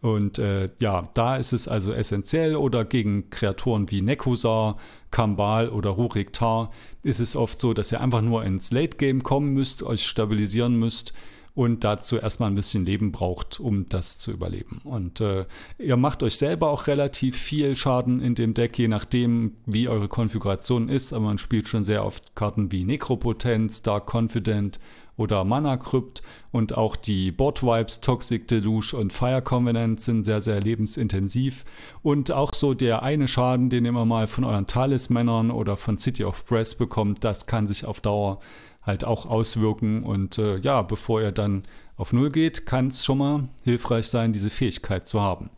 Und 0.00 0.38
äh, 0.38 0.68
ja, 0.80 1.02
da 1.14 1.36
ist 1.36 1.54
es 1.54 1.66
also 1.66 1.92
essentiell 1.92 2.56
oder 2.56 2.84
gegen 2.84 3.30
Kreaturen 3.30 3.90
wie 3.90 4.02
Nekusar, 4.02 4.76
Kambal 5.10 5.70
oder 5.70 5.90
Rurik 5.90 6.32
Tar 6.34 6.70
ist 7.02 7.20
es 7.20 7.34
oft 7.36 7.58
so, 7.58 7.72
dass 7.72 7.90
ihr 7.90 8.02
einfach 8.02 8.20
nur 8.20 8.44
ins 8.44 8.70
Late 8.70 8.98
Game 8.98 9.22
kommen 9.22 9.54
müsst, 9.54 9.82
euch 9.82 10.04
stabilisieren 10.04 10.78
müsst 10.78 11.14
und 11.54 11.84
dazu 11.84 12.16
erstmal 12.16 12.50
ein 12.50 12.56
bisschen 12.56 12.84
Leben 12.84 13.12
braucht, 13.12 13.60
um 13.60 13.88
das 13.88 14.18
zu 14.18 14.32
überleben. 14.32 14.80
Und 14.82 15.20
äh, 15.20 15.46
ihr 15.78 15.96
macht 15.96 16.24
euch 16.24 16.36
selber 16.36 16.68
auch 16.68 16.88
relativ 16.88 17.36
viel 17.36 17.76
Schaden 17.76 18.20
in 18.20 18.34
dem 18.34 18.54
Deck, 18.54 18.76
je 18.76 18.88
nachdem, 18.88 19.52
wie 19.64 19.88
eure 19.88 20.08
Konfiguration 20.08 20.88
ist. 20.88 21.12
Aber 21.12 21.26
man 21.26 21.38
spielt 21.38 21.68
schon 21.68 21.84
sehr 21.84 22.04
oft 22.04 22.34
Karten 22.34 22.72
wie 22.72 22.84
Nekropotenz, 22.84 23.82
Dark 23.82 24.12
Confident 24.12 24.80
oder 25.16 25.44
Mana 25.44 25.76
Crypt 25.76 26.22
und 26.50 26.76
auch 26.76 26.96
die 26.96 27.30
Bot 27.30 27.62
Vibes, 27.62 28.00
Toxic 28.00 28.48
Deluge 28.48 28.96
und 28.96 29.12
Fire 29.12 29.42
Covenant 29.42 30.00
sind 30.00 30.24
sehr, 30.24 30.40
sehr 30.40 30.60
lebensintensiv. 30.60 31.64
Und 32.02 32.32
auch 32.32 32.52
so 32.52 32.74
der 32.74 33.04
eine 33.04 33.28
Schaden, 33.28 33.70
den 33.70 33.84
ihr 33.84 33.90
immer 33.90 34.06
mal 34.06 34.26
von 34.26 34.42
euren 34.42 34.66
Talismännern 34.66 35.52
oder 35.52 35.76
von 35.76 35.98
City 35.98 36.24
of 36.24 36.44
Press 36.46 36.74
bekommt, 36.74 37.22
das 37.22 37.46
kann 37.46 37.68
sich 37.68 37.84
auf 37.84 38.00
Dauer 38.00 38.40
halt 38.84 39.04
auch 39.04 39.26
auswirken. 39.26 40.02
Und 40.02 40.38
äh, 40.38 40.58
ja, 40.58 40.82
bevor 40.82 41.22
er 41.22 41.32
dann 41.32 41.64
auf 41.96 42.12
Null 42.12 42.30
geht, 42.30 42.66
kann 42.66 42.88
es 42.88 43.04
schon 43.04 43.18
mal 43.18 43.48
hilfreich 43.62 44.08
sein, 44.08 44.32
diese 44.32 44.50
Fähigkeit 44.50 45.08
zu 45.08 45.20
haben. 45.20 45.50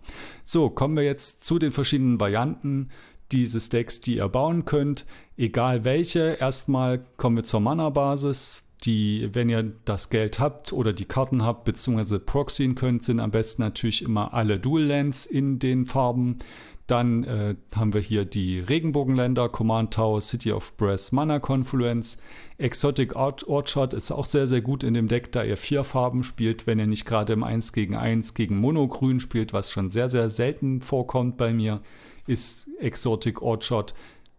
So, 0.44 0.70
kommen 0.70 0.96
wir 0.96 1.04
jetzt 1.04 1.44
zu 1.44 1.58
den 1.58 1.72
verschiedenen 1.72 2.20
Varianten 2.20 2.90
dieses 3.32 3.68
Decks, 3.68 4.00
die 4.00 4.16
ihr 4.16 4.28
bauen 4.28 4.64
könnt. 4.64 5.06
Egal 5.36 5.84
welche, 5.84 6.36
erstmal 6.40 7.04
kommen 7.16 7.36
wir 7.36 7.44
zur 7.44 7.60
Mana-Basis. 7.60 8.62
Die, 8.84 9.30
wenn 9.32 9.48
ihr 9.48 9.72
das 9.86 10.10
Geld 10.10 10.38
habt 10.38 10.72
oder 10.72 10.92
die 10.92 11.06
Karten 11.06 11.42
habt, 11.42 11.64
beziehungsweise 11.64 12.20
proxyen 12.20 12.74
könnt, 12.74 13.02
sind 13.02 13.20
am 13.20 13.30
besten 13.30 13.62
natürlich 13.62 14.02
immer 14.02 14.34
alle 14.34 14.60
Dual 14.60 14.84
Lands 14.84 15.24
in 15.24 15.58
den 15.58 15.86
Farben. 15.86 16.38
Dann 16.86 17.24
äh, 17.24 17.56
haben 17.74 17.94
wir 17.94 18.00
hier 18.00 18.24
die 18.24 18.60
Regenbogenländer, 18.60 19.48
Command 19.48 19.94
Tower, 19.94 20.20
City 20.20 20.52
of 20.52 20.76
Brass, 20.76 21.10
Mana 21.10 21.40
Confluence. 21.40 22.16
Exotic 22.58 23.16
Orchard 23.16 23.92
ist 23.92 24.12
auch 24.12 24.24
sehr, 24.24 24.46
sehr 24.46 24.60
gut 24.60 24.84
in 24.84 24.94
dem 24.94 25.08
Deck, 25.08 25.32
da 25.32 25.42
ihr 25.42 25.56
vier 25.56 25.82
Farben 25.82 26.22
spielt, 26.22 26.68
wenn 26.68 26.78
ihr 26.78 26.86
nicht 26.86 27.04
gerade 27.04 27.32
im 27.32 27.42
1 27.42 27.72
gegen 27.72 27.96
1 27.96 28.34
gegen 28.34 28.58
Monogrün 28.58 29.18
spielt, 29.18 29.52
was 29.52 29.72
schon 29.72 29.90
sehr, 29.90 30.08
sehr 30.08 30.30
selten 30.30 30.80
vorkommt 30.80 31.36
bei 31.36 31.52
mir, 31.52 31.80
ist 32.28 32.68
Exotic 32.78 33.42
Orchard, 33.42 33.94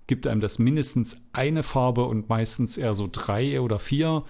gibt 0.08 0.26
einem 0.26 0.40
das 0.42 0.58
mindestens 0.58 1.28
eine 1.34 1.64
Farbe 1.64 2.06
und 2.06 2.30
meistens 2.30 2.78
eher 2.78 2.94
so 2.94 3.10
drei 3.12 3.60
oder 3.60 3.78
vier. 3.78 4.24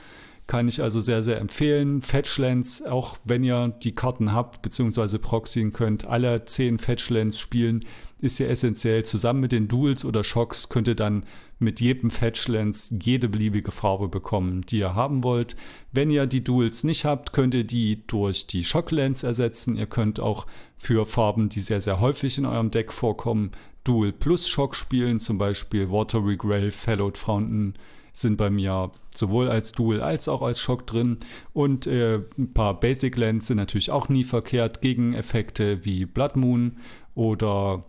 Kann 0.47 0.69
ich 0.69 0.81
also 0.81 1.01
sehr, 1.01 1.23
sehr 1.23 1.39
empfehlen. 1.39 2.01
Fetchlands, 2.01 2.81
auch 2.81 3.17
wenn 3.25 3.43
ihr 3.43 3.75
die 3.83 3.93
Karten 3.93 4.31
habt, 4.31 4.61
beziehungsweise 4.61 5.19
proxyen 5.19 5.73
könnt, 5.73 6.07
alle 6.07 6.45
10 6.45 6.79
Fetchlands 6.79 7.37
spielen, 7.37 7.83
ist 8.19 8.39
ja 8.39 8.47
essentiell. 8.47 9.03
Zusammen 9.05 9.41
mit 9.41 9.51
den 9.51 9.67
Duels 9.67 10.03
oder 10.03 10.23
Shocks 10.23 10.69
könnt 10.69 10.87
ihr 10.87 10.95
dann 10.95 11.25
mit 11.59 11.81
jedem 11.81 12.09
Fetchlands 12.09 12.93
jede 13.01 13.29
beliebige 13.29 13.71
Farbe 13.71 14.07
bekommen, 14.07 14.61
die 14.61 14.79
ihr 14.79 14.95
haben 14.95 15.23
wollt. 15.23 15.55
Wenn 15.91 16.09
ihr 16.09 16.25
die 16.25 16.43
Duels 16.43 16.83
nicht 16.83 17.05
habt, 17.05 17.33
könnt 17.33 17.53
ihr 17.53 17.63
die 17.63 18.05
durch 18.07 18.47
die 18.47 18.63
Shocklands 18.63 19.23
ersetzen. 19.23 19.75
Ihr 19.75 19.87
könnt 19.87 20.19
auch 20.19 20.45
für 20.77 21.05
Farben, 21.05 21.49
die 21.49 21.59
sehr, 21.59 21.81
sehr 21.81 21.99
häufig 21.99 22.37
in 22.37 22.45
eurem 22.45 22.71
Deck 22.71 22.91
vorkommen, 22.91 23.51
Duel 23.83 24.11
plus 24.11 24.49
Shock 24.49 24.75
spielen, 24.75 25.17
zum 25.17 25.37
Beispiel 25.37 25.89
Watery 25.89 26.35
Grave, 26.35 26.73
Hallowed 26.85 27.17
Fountain, 27.17 27.73
sind 28.11 28.35
bei 28.35 28.49
mir 28.49 28.91
sowohl 29.15 29.49
als 29.49 29.71
Dual 29.71 30.01
als 30.01 30.27
auch 30.27 30.41
als 30.41 30.59
Schock 30.59 30.85
drin. 30.87 31.17
Und 31.53 31.87
äh, 31.87 32.21
ein 32.37 32.53
paar 32.53 32.79
Basic 32.79 33.15
Lands 33.15 33.47
sind 33.47 33.57
natürlich 33.57 33.91
auch 33.91 34.09
nie 34.09 34.23
verkehrt 34.23 34.81
gegen 34.81 35.13
Effekte 35.13 35.85
wie 35.85 36.05
Blood 36.05 36.35
Moon 36.35 36.77
oder 37.15 37.85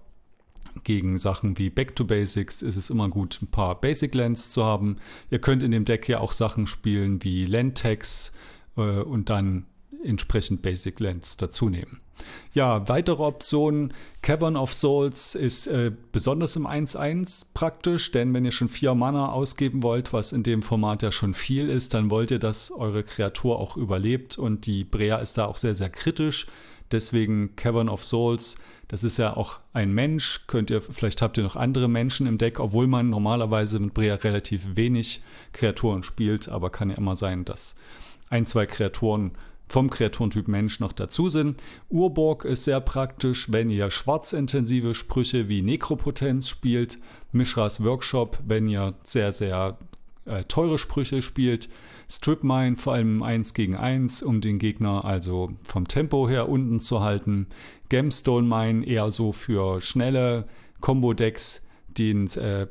gegen 0.84 1.18
Sachen 1.18 1.58
wie 1.58 1.70
Back 1.70 1.96
to 1.96 2.04
Basics 2.04 2.62
ist 2.62 2.76
es 2.76 2.90
immer 2.90 3.08
gut, 3.08 3.40
ein 3.42 3.48
paar 3.48 3.80
Basic 3.80 4.14
Lands 4.14 4.50
zu 4.50 4.64
haben. 4.64 4.96
Ihr 5.30 5.40
könnt 5.40 5.62
in 5.62 5.70
dem 5.70 5.84
Deck 5.84 6.08
ja 6.08 6.20
auch 6.20 6.32
Sachen 6.32 6.66
spielen 6.66 7.22
wie 7.22 7.44
Landtags 7.44 8.32
äh, 8.76 8.80
und 8.80 9.30
dann 9.30 9.66
entsprechend 10.04 10.62
Basic 10.62 11.00
Lands 11.00 11.36
dazu 11.36 11.68
nehmen. 11.68 12.00
Ja, 12.52 12.88
weitere 12.88 13.22
Optionen. 13.22 13.92
Cavern 14.22 14.56
of 14.56 14.72
Souls 14.72 15.34
ist 15.34 15.68
äh, 15.68 15.92
besonders 16.12 16.56
im 16.56 16.66
1-1 16.66 17.46
praktisch, 17.54 18.10
denn 18.10 18.34
wenn 18.34 18.44
ihr 18.44 18.50
schon 18.50 18.68
vier 18.68 18.94
Mana 18.94 19.30
ausgeben 19.30 19.82
wollt, 19.82 20.12
was 20.12 20.32
in 20.32 20.42
dem 20.42 20.62
Format 20.62 21.02
ja 21.02 21.12
schon 21.12 21.34
viel 21.34 21.68
ist, 21.70 21.94
dann 21.94 22.10
wollt 22.10 22.30
ihr, 22.32 22.40
dass 22.40 22.70
eure 22.72 23.04
Kreatur 23.04 23.58
auch 23.58 23.76
überlebt 23.76 24.36
und 24.38 24.66
die 24.66 24.84
Brea 24.84 25.18
ist 25.18 25.38
da 25.38 25.46
auch 25.46 25.58
sehr, 25.58 25.74
sehr 25.74 25.90
kritisch. 25.90 26.46
Deswegen 26.92 27.54
Cavern 27.56 27.88
of 27.88 28.04
Souls, 28.04 28.56
das 28.88 29.04
ist 29.04 29.18
ja 29.18 29.36
auch 29.36 29.60
ein 29.72 29.92
Mensch. 29.92 30.46
Könnt 30.46 30.70
ihr, 30.70 30.80
vielleicht 30.80 31.20
habt 31.22 31.36
ihr 31.36 31.44
noch 31.44 31.56
andere 31.56 31.88
Menschen 31.88 32.26
im 32.26 32.38
Deck, 32.38 32.58
obwohl 32.58 32.86
man 32.86 33.10
normalerweise 33.10 33.78
mit 33.78 33.94
Brea 33.94 34.14
relativ 34.14 34.76
wenig 34.76 35.22
Kreaturen 35.52 36.02
spielt, 36.02 36.48
aber 36.48 36.70
kann 36.70 36.90
ja 36.90 36.96
immer 36.96 37.16
sein, 37.16 37.44
dass 37.44 37.74
ein, 38.30 38.46
zwei 38.46 38.66
Kreaturen 38.66 39.32
vom 39.68 39.90
Kreaturentyp 39.90 40.48
Mensch 40.48 40.80
noch 40.80 40.92
dazu 40.92 41.28
sind. 41.28 41.62
Urborg 41.90 42.44
ist 42.44 42.64
sehr 42.64 42.80
praktisch, 42.80 43.52
wenn 43.52 43.70
ihr 43.70 43.90
schwarzintensive 43.90 44.94
Sprüche 44.94 45.48
wie 45.48 45.62
Nekropotenz 45.62 46.48
spielt. 46.48 46.98
Mishras 47.32 47.84
Workshop, 47.84 48.38
wenn 48.46 48.66
ihr 48.66 48.94
sehr, 49.04 49.32
sehr 49.32 49.76
äh, 50.24 50.44
teure 50.44 50.78
Sprüche 50.78 51.22
spielt. 51.22 51.68
Strip 52.10 52.42
Mine 52.42 52.76
vor 52.76 52.94
allem 52.94 53.22
1 53.22 53.52
gegen 53.52 53.76
1, 53.76 54.22
um 54.22 54.40
den 54.40 54.58
Gegner 54.58 55.04
also 55.04 55.50
vom 55.62 55.86
Tempo 55.86 56.28
her 56.28 56.48
unten 56.48 56.80
zu 56.80 57.00
halten. 57.00 57.48
Gemstone 57.90 58.48
Mine 58.48 58.86
eher 58.86 59.10
so 59.10 59.32
für 59.32 59.80
schnelle 59.80 60.46
Combo-Decks, 60.80 61.66
denen 61.88 62.28
äh, 62.36 62.66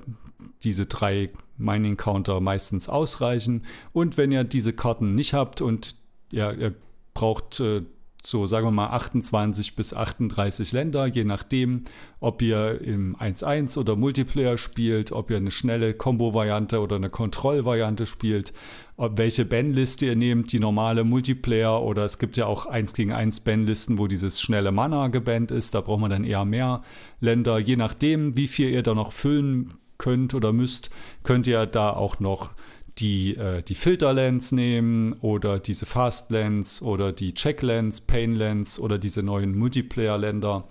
diese 0.64 0.88
drei 0.88 1.30
Mining-Counter 1.58 2.40
meistens 2.40 2.90
ausreichen. 2.90 3.64
Und 3.94 4.18
wenn 4.18 4.32
ihr 4.32 4.44
diese 4.44 4.74
Karten 4.74 5.14
nicht 5.14 5.34
habt 5.34 5.62
und 5.62 5.96
ja, 6.32 6.52
ihr 6.52 6.74
braucht 7.14 7.60
äh, 7.60 7.84
so 8.24 8.46
sagen 8.46 8.68
wir 8.68 8.72
mal 8.72 8.88
28 8.88 9.76
bis 9.76 9.94
38 9.94 10.72
Länder, 10.72 11.06
je 11.08 11.24
nachdem, 11.24 11.84
ob 12.20 12.42
ihr 12.42 12.82
im 12.82 13.16
1-1 13.16 13.78
oder 13.78 13.96
Multiplayer 13.96 14.58
spielt, 14.58 15.12
ob 15.12 15.30
ihr 15.30 15.38
eine 15.38 15.52
schnelle 15.52 15.94
Combo-Variante 15.94 16.82
oder 16.82 16.98
eine 16.98 17.10
Kontrollvariante 17.10 18.06
spielt, 18.06 18.54
ob 18.98 19.18
welche 19.18 19.46
Bandliste 19.46 20.08
ihr 20.08 20.16
nehmt, 20.16 20.52
die 20.52 20.60
normale 20.60 21.04
Multiplayer 21.04 21.82
oder 21.82 22.04
es 22.04 22.20
gibt 22.20 22.38
ja 22.38 22.48
auch 22.48 22.66
1 22.66 22.94
gegen 22.94 23.14
1 23.14 23.42
Bandlisten, 23.42 23.98
wo 23.98 24.08
dieses 24.08 24.42
schnelle 24.42 24.72
Mana 24.72 25.08
gebannt 25.08 25.52
ist, 25.52 25.76
da 25.76 25.82
braucht 25.82 26.02
man 26.02 26.10
dann 26.10 26.24
eher 26.24 26.46
mehr 26.46 26.82
Länder, 27.22 27.60
je 27.60 27.76
nachdem, 27.76 28.36
wie 28.36 28.48
viel 28.48 28.70
ihr 28.70 28.84
da 28.84 28.94
noch 28.94 29.12
füllen 29.12 29.74
könnt 29.98 30.34
oder 30.34 30.54
müsst, 30.54 30.90
könnt 31.24 31.48
ihr 31.48 31.66
da 31.66 31.92
auch 31.92 32.20
noch 32.20 32.54
die, 33.00 33.36
äh, 33.36 33.62
die 33.62 33.76
Filterlens 33.76 34.52
nehmen 34.52 35.14
oder 35.22 35.60
diese 35.60 35.86
Fastlens 35.86 36.82
oder 36.82 37.12
die 37.12 37.34
Checklens, 37.34 38.02
Painlens 38.02 38.80
oder 38.80 38.98
diese 38.98 39.24
neuen 39.24 39.58
Multiplayer-Länder, 39.58 40.68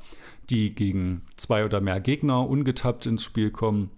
die 0.51 0.75
gegen 0.75 1.23
zwei 1.37 1.65
oder 1.65 1.81
mehr 1.81 2.01
Gegner 2.01 2.49
ungetappt 2.49 3.07
ins 3.07 3.25
Spiel 3.25 3.51
kommen. 3.51 3.91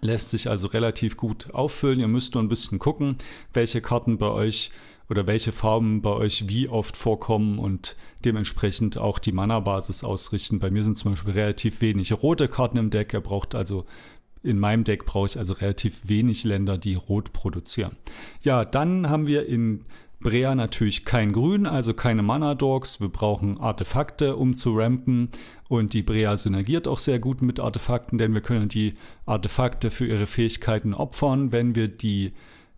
Lässt 0.00 0.30
sich 0.30 0.48
also 0.48 0.68
relativ 0.68 1.16
gut 1.16 1.54
auffüllen. 1.54 2.00
Ihr 2.00 2.08
müsst 2.08 2.34
nur 2.34 2.42
ein 2.42 2.48
bisschen 2.48 2.78
gucken, 2.78 3.16
welche 3.52 3.80
Karten 3.80 4.18
bei 4.18 4.28
euch 4.28 4.70
oder 5.08 5.26
welche 5.26 5.52
Farben 5.52 6.02
bei 6.02 6.10
euch 6.10 6.48
wie 6.48 6.68
oft 6.68 6.96
vorkommen 6.96 7.58
und 7.58 7.96
dementsprechend 8.24 8.98
auch 8.98 9.18
die 9.18 9.32
Mana-Basis 9.32 10.02
ausrichten. 10.02 10.58
Bei 10.58 10.70
mir 10.70 10.82
sind 10.82 10.98
zum 10.98 11.12
Beispiel 11.12 11.34
relativ 11.34 11.80
wenig 11.80 12.12
rote 12.12 12.48
Karten 12.48 12.76
im 12.76 12.90
Deck. 12.90 13.14
Er 13.14 13.20
braucht 13.20 13.54
also 13.54 13.86
in 14.46 14.58
meinem 14.58 14.84
Deck 14.84 15.04
brauche 15.04 15.26
ich 15.26 15.38
also 15.38 15.54
relativ 15.54 16.08
wenig 16.08 16.44
Länder, 16.44 16.78
die 16.78 16.94
rot 16.94 17.32
produzieren. 17.32 17.96
Ja, 18.42 18.64
dann 18.64 19.10
haben 19.10 19.26
wir 19.26 19.46
in 19.46 19.84
Brea 20.20 20.54
natürlich 20.54 21.04
kein 21.04 21.32
Grün, 21.32 21.66
also 21.66 21.92
keine 21.92 22.22
Mana-Dorks. 22.22 23.00
Wir 23.00 23.08
brauchen 23.08 23.60
Artefakte, 23.60 24.36
um 24.36 24.54
zu 24.54 24.76
rampen. 24.76 25.28
Und 25.68 25.92
die 25.92 26.02
Brea 26.02 26.36
synergiert 26.36 26.88
auch 26.88 26.98
sehr 26.98 27.18
gut 27.18 27.42
mit 27.42 27.60
Artefakten, 27.60 28.18
denn 28.18 28.32
wir 28.32 28.40
können 28.40 28.68
die 28.68 28.94
Artefakte 29.26 29.90
für 29.90 30.06
ihre 30.06 30.26
Fähigkeiten 30.26 30.94
opfern, 30.94 31.52
wenn 31.52 31.74
wir 31.74 31.88
die 31.88 32.32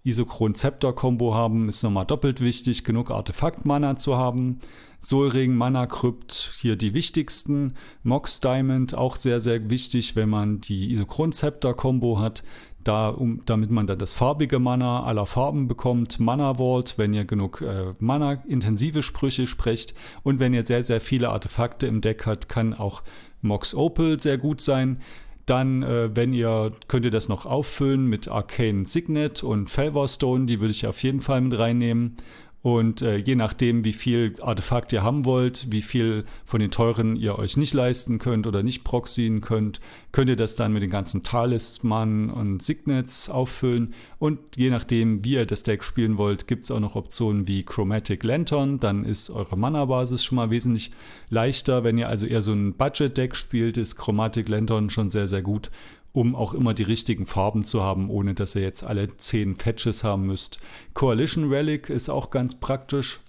Isochron-Zepter-Kombo 0.09 1.35
haben, 1.35 1.69
ist 1.69 1.83
nochmal 1.83 2.07
doppelt 2.07 2.41
wichtig, 2.41 2.85
genug 2.85 3.11
Artefakt-Mana 3.11 3.97
zu 3.97 4.17
haben. 4.17 4.59
Solring, 5.01 5.55
Mana 5.55 5.87
Crypt, 5.87 6.55
hier 6.61 6.77
die 6.77 6.95
wichtigsten. 6.95 7.75
Mox 8.03 8.41
Diamond, 8.41 8.95
auch 8.95 9.17
sehr, 9.17 9.41
sehr 9.41 9.71
wichtig, 9.71 10.17
wenn 10.17 10.29
man 10.29 10.61
die 10.61 10.91
Isochron-Zepter-Kombo 10.91 12.19
hat. 12.19 12.43
Da, 12.85 13.11
um, 13.11 13.43
damit 13.45 13.71
man 13.71 13.87
dann 13.87 13.99
das 13.99 14.15
farbige 14.15 14.59
Mana 14.59 15.05
aller 15.05 15.27
Farben 15.27 15.69
bekommt. 15.69 16.21
Mana 16.21 16.55
Vault, 16.55 16.97
wenn 16.97 17.13
ihr 17.13 17.25
genug 17.25 17.61
äh, 17.61 17.95
Mana-intensive 17.99 19.03
Sprüche 19.03 19.47
sprecht. 19.47 19.95
Und 20.23 20.39
wenn 20.39 20.55
ihr 20.55 20.65
sehr, 20.65 20.83
sehr 20.83 21.01
viele 21.01 21.29
Artefakte 21.29 21.87
im 21.87 22.01
Deck 22.01 22.25
habt, 22.25 22.49
kann 22.49 22.73
auch 22.73 23.03
Mox 23.43 23.75
Opal 23.75 24.21
sehr 24.21 24.39
gut 24.39 24.61
sein. 24.61 25.01
Dann, 25.49 25.83
äh, 25.83 26.15
wenn 26.15 26.35
ihr, 26.35 26.73
könnt 26.89 27.07
ihr 27.07 27.11
das 27.11 27.31
noch 27.31 27.47
auffüllen 27.47 28.07
mit 28.07 28.29
Arcane 28.29 28.85
Signet 28.85 29.43
und 29.43 29.71
Felverstone, 29.71 30.45
die 30.45 30.61
würde 30.61 30.73
ich 30.73 30.87
auf 30.87 31.03
jeden 31.03 31.23
Fall 31.23 31.41
mit 31.41 31.59
reinnehmen. 31.59 32.19
Und 32.61 33.03
äh, 33.03 33.17
je 33.17 33.37
nachdem, 33.37 33.85
wie 33.85 33.93
viel 33.93 34.35
Artefakt 34.41 34.93
ihr 34.93 35.05
haben 35.05 35.25
wollt, 35.25 35.71
wie 35.71 35.81
viel 35.81 36.25
von 36.45 36.59
den 36.59 36.73
teuren 36.73 37.15
ihr 37.15 37.39
euch 37.39 37.57
nicht 37.57 37.73
leisten 37.73 38.19
könnt 38.19 38.49
oder 38.49 38.65
nicht 38.65 38.83
proxyen 38.83 39.41
könnt, 39.41 39.81
könnt 40.11 40.29
ihr 40.29 40.37
das 40.37 40.57
dann 40.57 40.73
mit 40.73 40.83
den 40.83 40.91
ganzen 40.91 41.23
Talisman 41.23 42.31
und 42.31 42.61
Signets 42.61 43.31
auffüllen. 43.31 43.95
Und 44.19 44.41
je 44.57 44.71
nachdem, 44.71 45.25
wie 45.25 45.35
ihr 45.35 45.47
das 45.47 45.63
Deck 45.63 45.85
spielen 45.85 46.19
wollt, 46.19 46.49
gibt 46.49 46.65
es 46.65 46.73
auch 46.73 46.81
noch 46.81 46.97
Optionen 46.97 47.47
wie 47.47 47.63
Chromatic 47.63 48.25
Lantern. 48.25 48.81
Dann 48.81 49.05
ist 49.05 49.31
eure 49.31 49.57
Mana-Basis 49.57 50.25
schon 50.25 50.37
mal 50.37 50.51
wesentlich 50.51 50.91
leichter. 51.31 51.85
Wenn 51.85 51.97
ihr 51.97 52.09
also 52.09 52.27
eher 52.27 52.43
so 52.43 52.53
ein 52.53 52.75
Budget-Deck 52.75 53.37
spielt, 53.37 53.77
ist 53.77 53.95
Chromatic 53.95 54.49
Lantern 54.49 54.91
schon 54.91 55.11
sehr, 55.11 55.29
sehr 55.29 55.43
gut 55.43 55.71
um 56.19 56.35
auch 56.35 56.53
immer 56.53 56.75
die 56.75 56.83
richtigen 56.83 57.27
Farben 57.27 57.63
zu 57.63 57.81
haben, 57.81 58.11
ohne 58.11 58.35
dass 58.35 58.57
ihr 58.57 58.63
jetzt 58.63 58.83
alle 58.83 59.07
10 59.17 59.55
Fetches 59.55 60.03
haben 60.03 60.27
müsst. 60.27 60.59
Coalition 60.93 61.49
Relic 61.49 61.91
ist 61.91 62.09
auch 62.09 62.31
ganz 62.31 62.59
praktisch, 62.59 63.21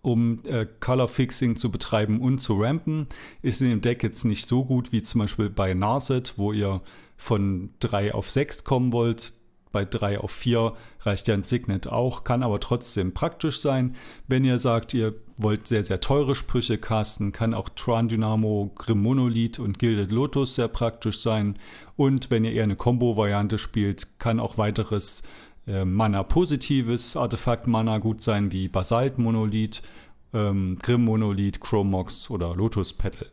um 0.00 0.40
äh, 0.46 0.66
Color 0.80 1.06
Fixing 1.06 1.56
zu 1.56 1.70
betreiben 1.70 2.22
und 2.22 2.38
zu 2.38 2.58
rampen. 2.58 3.08
Ist 3.42 3.60
in 3.60 3.68
dem 3.68 3.82
Deck 3.82 4.02
jetzt 4.02 4.24
nicht 4.24 4.48
so 4.48 4.64
gut 4.64 4.90
wie 4.92 5.02
zum 5.02 5.18
Beispiel 5.18 5.50
bei 5.50 5.74
Narset, 5.74 6.32
wo 6.38 6.54
ihr 6.54 6.80
von 7.18 7.68
3 7.80 8.14
auf 8.14 8.30
6 8.30 8.64
kommen 8.64 8.94
wollt 8.94 9.34
bei 9.72 9.84
3 9.84 10.18
auf 10.18 10.30
4 10.30 10.74
reicht 11.00 11.28
ja 11.28 11.34
ein 11.34 11.42
Signet 11.42 11.86
auch, 11.88 12.24
kann 12.24 12.42
aber 12.42 12.60
trotzdem 12.60 13.14
praktisch 13.14 13.60
sein. 13.60 13.96
Wenn 14.28 14.44
ihr 14.44 14.58
sagt, 14.58 14.94
ihr 14.94 15.14
wollt 15.36 15.66
sehr, 15.66 15.82
sehr 15.82 16.00
teure 16.00 16.34
Sprüche 16.34 16.78
casten, 16.78 17.32
kann 17.32 17.54
auch 17.54 17.68
Tron 17.70 18.08
Dynamo, 18.08 18.70
Grim 18.76 19.02
Monolith 19.02 19.58
und 19.58 19.78
Gilded 19.78 20.12
Lotus 20.12 20.54
sehr 20.54 20.68
praktisch 20.68 21.20
sein. 21.20 21.58
Und 21.96 22.30
wenn 22.30 22.44
ihr 22.44 22.52
eher 22.52 22.64
eine 22.64 22.76
Combo-Variante 22.76 23.58
spielt, 23.58 24.18
kann 24.18 24.38
auch 24.38 24.58
weiteres 24.58 25.22
äh, 25.66 25.84
Mana-positives 25.84 27.16
Artefakt-Mana 27.16 27.98
gut 27.98 28.22
sein, 28.22 28.52
wie 28.52 28.68
Basalt 28.68 29.18
Monolith, 29.18 29.82
ähm, 30.32 30.78
Grim 30.82 31.04
Monolith, 31.04 31.60
Chromox 31.60 32.30
oder 32.30 32.54
Lotus 32.54 32.92
Petal. 32.92 33.28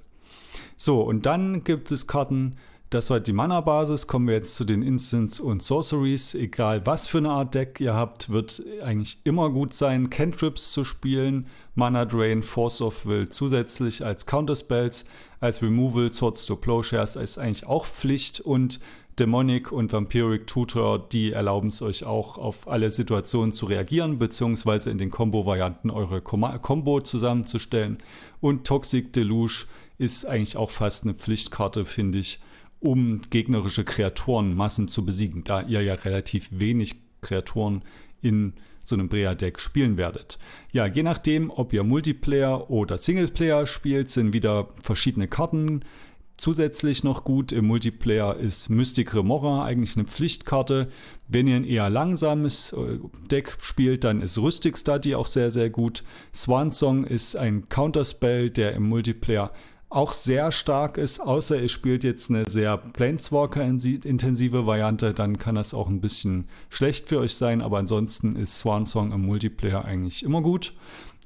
So, 0.76 1.02
und 1.02 1.26
dann 1.26 1.64
gibt 1.64 1.92
es 1.92 2.08
Karten, 2.08 2.56
das 2.90 3.12
war 3.12 3.20
die 3.20 3.34
Mana-Basis. 3.34 4.08
Kommen 4.08 4.28
wir 4.28 4.36
jetzt 4.36 4.56
zu 4.56 4.64
den 4.64 4.82
Instants 4.82 5.40
und 5.40 5.62
Sorceries. 5.62 6.34
Egal 6.34 6.86
was 6.86 7.08
für 7.08 7.20
eine 7.20 7.30
Art 7.30 7.54
Deck 7.54 7.80
ihr 7.80 7.94
habt, 7.94 8.32
wird 8.32 8.64
eigentlich 8.84 9.20
immer 9.24 9.52
gut 9.52 9.74
sein, 9.74 10.10
Cantrips 10.10 10.72
zu 10.72 10.84
spielen. 10.84 11.46
Mana 11.76 12.06
Drain, 12.06 12.42
Force 12.42 12.82
of 12.82 13.06
Will 13.06 13.30
zusätzlich 13.30 14.04
als 14.04 14.26
Counterspells, 14.26 15.06
als 15.40 15.62
Removal, 15.62 16.12
Swords 16.12 16.46
to 16.46 16.56
Plowshares 16.56 17.16
ist 17.16 17.38
eigentlich 17.38 17.68
auch 17.68 17.86
Pflicht 17.86 18.40
und 18.40 18.80
Demonic 19.20 19.72
und 19.72 19.92
Vampiric 19.92 20.48
Tutor, 20.48 21.08
die 21.10 21.34
erlauben 21.34 21.68
es 21.68 21.82
euch 21.82 22.06
auch 22.06 22.38
auf 22.38 22.68
alle 22.68 22.90
Situationen 22.90 23.52
zu 23.52 23.66
reagieren, 23.66 24.18
beziehungsweise 24.18 24.90
in 24.90 24.98
den 24.98 25.12
Combo-Varianten 25.12 25.92
eure 25.92 26.22
Combo 26.22 27.02
zusammenzustellen. 27.02 27.98
Und 28.40 28.66
Toxic 28.66 29.14
Deluge 29.14 29.66
ist 29.98 30.26
eigentlich 30.26 30.58
auch 30.58 30.72
fast 30.72 31.04
eine 31.04 31.14
Pflichtkarte, 31.14 31.86
finde 31.86 32.20
ich 32.20 32.40
um 32.80 33.22
gegnerische 33.30 33.84
Kreaturenmassen 33.84 34.88
zu 34.88 35.06
besiegen, 35.06 35.44
da 35.44 35.62
ihr 35.62 35.82
ja 35.82 35.96
relativ 35.96 36.48
wenig 36.52 36.96
Kreaturen 37.22 37.84
in 38.22 38.54
so 38.86 38.96
einem 38.96 39.10
Brea-Deck 39.10 39.60
spielen 39.60 39.98
werdet. 39.98 40.40
Ja, 40.72 40.86
je 40.86 41.04
nachdem, 41.04 41.52
ob 41.52 41.74
ihr 41.74 41.84
Multiplayer 41.84 42.70
oder 42.70 42.98
Singleplayer 42.98 43.68
spielt, 43.68 44.10
sind 44.10 44.34
wieder 44.34 44.70
verschiedene 44.82 45.28
Karten 45.28 45.82
zusätzlich 46.40 47.04
noch 47.04 47.24
gut. 47.24 47.52
Im 47.52 47.66
Multiplayer 47.66 48.38
ist 48.38 48.70
Mystic 48.70 49.14
Remora 49.14 49.66
eigentlich 49.66 49.96
eine 49.96 50.06
Pflichtkarte. 50.06 50.88
Wenn 51.28 51.48
ihr 51.48 51.58
ein 51.58 51.66
eher 51.66 51.90
langsames 51.90 52.74
äh, 52.74 53.00
Deck 53.30 53.58
spielt, 53.60 54.04
dann 54.04 54.22
ist 54.22 54.38
Rüstig 54.40 54.78
Study 54.78 55.16
auch 55.16 55.28
sehr, 55.28 55.52
sehr 55.52 55.70
gut. 55.70 56.04
Swansong 56.34 57.04
ist 57.04 57.36
ein 57.36 57.70
Counterspell, 57.70 58.50
der 58.50 58.74
im 58.74 58.84
Multiplayer 58.84 59.52
auch 59.90 60.14
sehr 60.14 60.52
stark 60.52 60.98
ist, 60.98 61.20
außer 61.20 61.60
ihr 61.60 61.70
spielt 61.70 62.04
jetzt 62.04 62.30
eine 62.30 62.48
sehr 62.48 62.78
Planeswalker-intensive 62.78 64.68
Variante, 64.68 65.14
dann 65.14 65.40
kann 65.40 65.56
das 65.56 65.74
auch 65.74 65.88
ein 65.88 66.02
bisschen 66.02 66.48
schlecht 66.70 67.10
für 67.10 67.20
euch 67.20 67.34
sein, 67.34 67.62
aber 67.62 67.80
ansonsten 67.80 68.36
ist 68.36 68.60
Swansong 68.60 69.12
im 69.12 69.26
Multiplayer 69.26 69.84
eigentlich 69.86 70.24
immer 70.24 70.42
gut. 70.42 70.74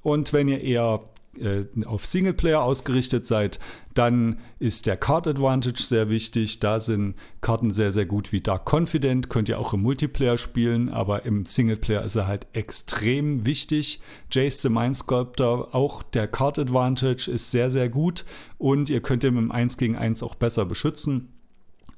Und 0.01 0.31
wenn 0.31 0.47
ihr 0.47 0.61
eher 0.61 1.01
äh, 1.39 1.65
auf 1.85 2.05
Singleplayer 2.05 2.61
ausgerichtet 2.61 3.27
seid, 3.27 3.59
dann 3.93 4.39
ist 4.59 4.85
der 4.85 4.97
Card 4.97 5.27
Advantage 5.27 5.81
sehr 5.81 6.09
wichtig. 6.09 6.59
Da 6.59 6.79
sind 6.79 7.15
Karten 7.41 7.71
sehr, 7.71 7.91
sehr 7.91 8.05
gut 8.05 8.31
wie 8.31 8.41
Dark 8.41 8.71
Confident. 8.71 9.29
Könnt 9.29 9.49
ihr 9.49 9.59
auch 9.59 9.73
im 9.73 9.81
Multiplayer 9.81 10.37
spielen, 10.37 10.89
aber 10.89 11.25
im 11.25 11.45
Singleplayer 11.45 12.03
ist 12.03 12.15
er 12.15 12.27
halt 12.27 12.47
extrem 12.53 13.45
wichtig. 13.45 14.01
Jace 14.31 14.61
the 14.61 14.69
Mind 14.69 14.95
Sculptor, 14.95 15.73
auch 15.73 16.03
der 16.03 16.27
Card 16.27 16.59
Advantage 16.59 17.29
ist 17.31 17.51
sehr, 17.51 17.69
sehr 17.69 17.89
gut 17.89 18.25
und 18.57 18.89
ihr 18.89 19.01
könnt 19.01 19.23
ihn 19.23 19.37
im 19.37 19.51
1 19.51 19.77
gegen 19.77 19.95
1 19.95 20.23
auch 20.23 20.35
besser 20.35 20.65
beschützen. 20.65 21.29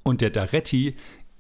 Und 0.04 0.22
der 0.22 0.30
Daretti 0.30 0.96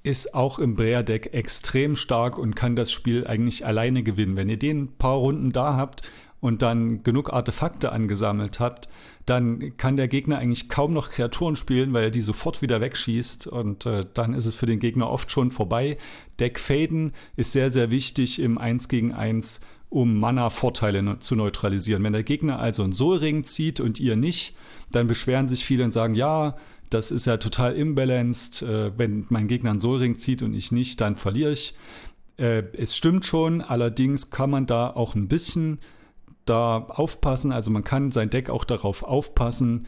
ist 0.05 0.35
auch 0.35 0.59
im 0.59 0.75
Brea-Deck 0.75 1.33
extrem 1.33 1.95
stark 1.95 2.37
und 2.37 2.55
kann 2.55 2.75
das 2.75 2.91
Spiel 2.91 3.25
eigentlich 3.25 3.65
alleine 3.65 4.03
gewinnen. 4.03 4.37
Wenn 4.37 4.49
ihr 4.49 4.59
den 4.59 4.83
ein 4.83 4.97
paar 4.97 5.15
Runden 5.15 5.51
da 5.51 5.75
habt, 5.75 6.03
und 6.45 6.61
dann 6.61 7.01
genug 7.01 7.33
Artefakte 7.33 7.91
angesammelt 7.91 8.59
habt, 8.59 8.87
dann 9.25 9.75
kann 9.77 9.97
der 9.97 10.07
Gegner 10.07 10.37
eigentlich 10.37 10.69
kaum 10.69 10.93
noch 10.93 11.09
Kreaturen 11.09 11.55
spielen, 11.55 11.91
weil 11.91 12.03
er 12.03 12.09
die 12.11 12.21
sofort 12.21 12.61
wieder 12.61 12.81
wegschießt 12.81 13.47
und 13.47 13.87
äh, 13.87 14.05
dann 14.13 14.35
ist 14.35 14.45
es 14.45 14.53
für 14.53 14.67
den 14.67 14.77
Gegner 14.77 15.09
oft 15.09 15.31
schon 15.31 15.49
vorbei. 15.49 15.97
Deckfaden 16.39 17.13
ist 17.35 17.51
sehr, 17.51 17.73
sehr 17.73 17.89
wichtig 17.89 18.39
im 18.39 18.59
1 18.59 18.89
gegen 18.89 19.11
1, 19.11 19.61
um 19.89 20.19
Mana-Vorteile 20.19 21.01
ne 21.01 21.17
zu 21.17 21.35
neutralisieren. 21.35 22.03
Wenn 22.03 22.13
der 22.13 22.21
Gegner 22.21 22.59
also 22.59 22.83
einen 22.83 22.93
Soulring 22.93 23.45
zieht 23.45 23.79
und 23.79 23.99
ihr 23.99 24.15
nicht, 24.15 24.55
dann 24.91 25.07
beschweren 25.07 25.47
sich 25.47 25.65
viele 25.65 25.83
und 25.83 25.93
sagen, 25.93 26.13
ja, 26.13 26.57
das 26.91 27.09
ist 27.09 27.25
ja 27.25 27.37
total 27.37 27.73
imbalanced. 27.73 28.61
Äh, 28.61 28.95
wenn 28.99 29.25
mein 29.29 29.47
Gegner 29.47 29.71
einen 29.71 29.81
Soulring 29.81 30.19
zieht 30.19 30.43
und 30.43 30.53
ich 30.53 30.71
nicht, 30.71 31.01
dann 31.01 31.15
verliere 31.15 31.53
ich. 31.53 31.73
Äh, 32.37 32.65
es 32.77 32.95
stimmt 32.95 33.25
schon, 33.25 33.61
allerdings 33.61 34.29
kann 34.29 34.51
man 34.51 34.67
da 34.67 34.91
auch 34.91 35.15
ein 35.15 35.27
bisschen 35.27 35.79
da 36.45 36.77
aufpassen, 36.77 37.51
also 37.51 37.71
man 37.71 37.83
kann 37.83 38.11
sein 38.11 38.29
Deck 38.29 38.49
auch 38.49 38.63
darauf 38.63 39.03
aufpassen, 39.03 39.87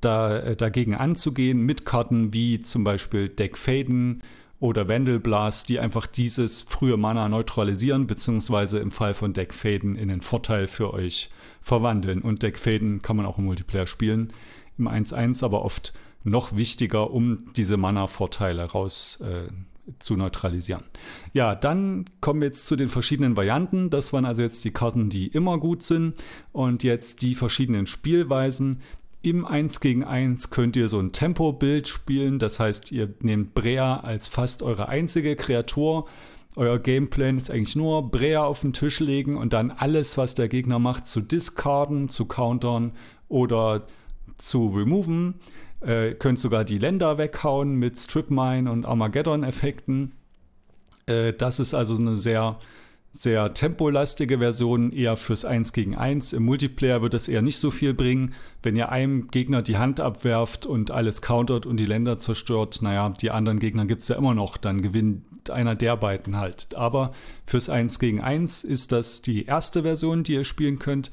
da, 0.00 0.38
äh, 0.38 0.56
dagegen 0.56 0.94
anzugehen 0.94 1.60
mit 1.62 1.84
Karten 1.84 2.32
wie 2.32 2.62
zum 2.62 2.84
Beispiel 2.84 3.28
Deck 3.28 3.58
Faden 3.58 4.22
oder 4.60 4.88
Vandal 4.88 5.20
Blast, 5.20 5.68
die 5.68 5.78
einfach 5.78 6.06
dieses 6.06 6.62
frühe 6.62 6.96
Mana 6.96 7.28
neutralisieren, 7.28 8.06
beziehungsweise 8.06 8.78
im 8.78 8.90
Fall 8.90 9.14
von 9.14 9.32
Deck 9.32 9.54
Faden 9.54 9.94
in 9.94 10.08
den 10.08 10.20
Vorteil 10.20 10.66
für 10.66 10.92
euch 10.92 11.30
verwandeln. 11.62 12.22
Und 12.22 12.42
Deck 12.42 12.58
Faden 12.58 13.02
kann 13.02 13.16
man 13.16 13.26
auch 13.26 13.38
im 13.38 13.44
Multiplayer 13.44 13.86
spielen, 13.86 14.32
im 14.76 14.88
1-1, 14.88 15.44
aber 15.44 15.64
oft 15.64 15.92
noch 16.24 16.56
wichtiger, 16.56 17.10
um 17.10 17.52
diese 17.56 17.76
Mana-Vorteile 17.76 18.64
raus 18.64 19.20
äh, 19.22 19.48
zu 19.98 20.16
neutralisieren. 20.16 20.84
Ja, 21.32 21.54
dann 21.54 22.04
kommen 22.20 22.40
wir 22.40 22.48
jetzt 22.48 22.66
zu 22.66 22.76
den 22.76 22.88
verschiedenen 22.88 23.36
Varianten. 23.36 23.90
Das 23.90 24.12
waren 24.12 24.24
also 24.24 24.42
jetzt 24.42 24.64
die 24.64 24.70
Karten, 24.70 25.10
die 25.10 25.28
immer 25.28 25.58
gut 25.58 25.82
sind. 25.82 26.14
Und 26.52 26.82
jetzt 26.82 27.22
die 27.22 27.34
verschiedenen 27.34 27.86
Spielweisen. 27.86 28.80
Im 29.20 29.44
1 29.44 29.80
gegen 29.80 30.04
1 30.04 30.50
könnt 30.50 30.76
ihr 30.76 30.88
so 30.88 31.00
ein 31.00 31.12
Tempo-Bild 31.12 31.88
spielen. 31.88 32.38
Das 32.38 32.60
heißt, 32.60 32.92
ihr 32.92 33.12
nehmt 33.20 33.54
Brea 33.54 34.00
als 34.00 34.28
fast 34.28 34.62
eure 34.62 34.88
einzige 34.88 35.34
Kreatur. 35.34 36.06
Euer 36.56 36.78
Gameplan 36.78 37.36
ist 37.36 37.50
eigentlich 37.50 37.76
nur 37.76 38.10
Brea 38.10 38.44
auf 38.44 38.60
den 38.60 38.72
Tisch 38.72 39.00
legen 39.00 39.36
und 39.36 39.52
dann 39.52 39.70
alles, 39.70 40.18
was 40.18 40.34
der 40.34 40.48
Gegner 40.48 40.78
macht, 40.78 41.06
zu 41.06 41.20
discarden, 41.20 42.08
zu 42.08 42.26
countern 42.26 42.92
oder 43.28 43.86
zu 44.38 44.68
removen. 44.68 45.34
Äh, 45.80 46.14
könnt 46.14 46.38
sogar 46.38 46.64
die 46.64 46.78
Länder 46.78 47.18
weghauen 47.18 47.76
mit 47.76 47.98
Strip 47.98 48.30
Mine 48.30 48.70
und 48.70 48.84
Armageddon-Effekten. 48.84 50.12
Äh, 51.06 51.32
das 51.32 51.60
ist 51.60 51.72
also 51.74 51.96
eine 51.96 52.16
sehr, 52.16 52.58
sehr 53.12 53.54
tempolastige 53.54 54.38
Version, 54.38 54.92
eher 54.92 55.16
fürs 55.16 55.44
1 55.44 55.72
gegen 55.72 55.96
1. 55.96 56.32
Im 56.32 56.44
Multiplayer 56.44 57.00
wird 57.00 57.14
es 57.14 57.28
eher 57.28 57.42
nicht 57.42 57.58
so 57.58 57.70
viel 57.70 57.94
bringen. 57.94 58.34
Wenn 58.62 58.74
ihr 58.76 58.90
einem 58.90 59.28
Gegner 59.28 59.62
die 59.62 59.78
Hand 59.78 60.00
abwerft 60.00 60.66
und 60.66 60.90
alles 60.90 61.22
countert 61.22 61.64
und 61.64 61.78
die 61.78 61.86
Länder 61.86 62.18
zerstört, 62.18 62.80
naja, 62.82 63.08
die 63.10 63.30
anderen 63.30 63.60
Gegner 63.60 63.86
gibt 63.86 64.02
es 64.02 64.08
ja 64.08 64.16
immer 64.16 64.34
noch, 64.34 64.56
dann 64.56 64.82
gewinnt 64.82 65.22
einer 65.50 65.74
der 65.74 65.96
beiden 65.96 66.36
halt. 66.36 66.74
Aber 66.74 67.12
fürs 67.46 67.68
1 67.68 67.98
gegen 68.00 68.20
1 68.20 68.64
ist 68.64 68.92
das 68.92 69.22
die 69.22 69.46
erste 69.46 69.82
Version, 69.82 70.24
die 70.24 70.34
ihr 70.34 70.44
spielen 70.44 70.78
könnt. 70.78 71.10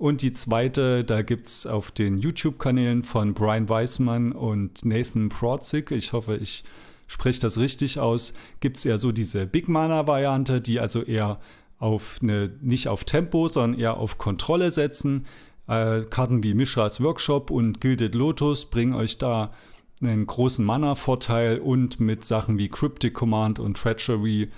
Und 0.00 0.22
die 0.22 0.32
zweite, 0.32 1.04
da 1.04 1.20
gibt 1.20 1.44
es 1.44 1.66
auf 1.66 1.90
den 1.90 2.16
YouTube-Kanälen 2.16 3.02
von 3.02 3.34
Brian 3.34 3.68
Weismann 3.68 4.32
und 4.32 4.82
Nathan 4.82 5.28
Protzig, 5.28 5.90
ich 5.90 6.14
hoffe, 6.14 6.38
ich 6.40 6.64
spreche 7.06 7.40
das 7.40 7.58
richtig 7.58 7.98
aus, 7.98 8.32
gibt 8.60 8.78
es 8.78 8.86
eher 8.86 8.96
so 8.96 9.12
diese 9.12 9.46
Big 9.46 9.68
Mana-Variante, 9.68 10.62
die 10.62 10.80
also 10.80 11.02
eher 11.02 11.38
auf 11.78 12.18
eine, 12.22 12.50
nicht 12.62 12.88
auf 12.88 13.04
Tempo, 13.04 13.48
sondern 13.48 13.78
eher 13.78 13.98
auf 13.98 14.16
Kontrolle 14.16 14.70
setzen. 14.70 15.26
Äh, 15.68 16.04
Karten 16.08 16.42
wie 16.42 16.54
Mishras 16.54 17.02
Workshop 17.02 17.50
und 17.50 17.82
Gilded 17.82 18.14
Lotus 18.14 18.70
bringen 18.70 18.94
euch 18.94 19.18
da 19.18 19.52
einen 20.00 20.24
großen 20.24 20.64
Mana-Vorteil 20.64 21.58
und 21.58 22.00
mit 22.00 22.24
Sachen 22.24 22.56
wie 22.56 22.70
Cryptic 22.70 23.12
Command 23.12 23.58
und 23.58 23.76
Treachery 23.76 24.48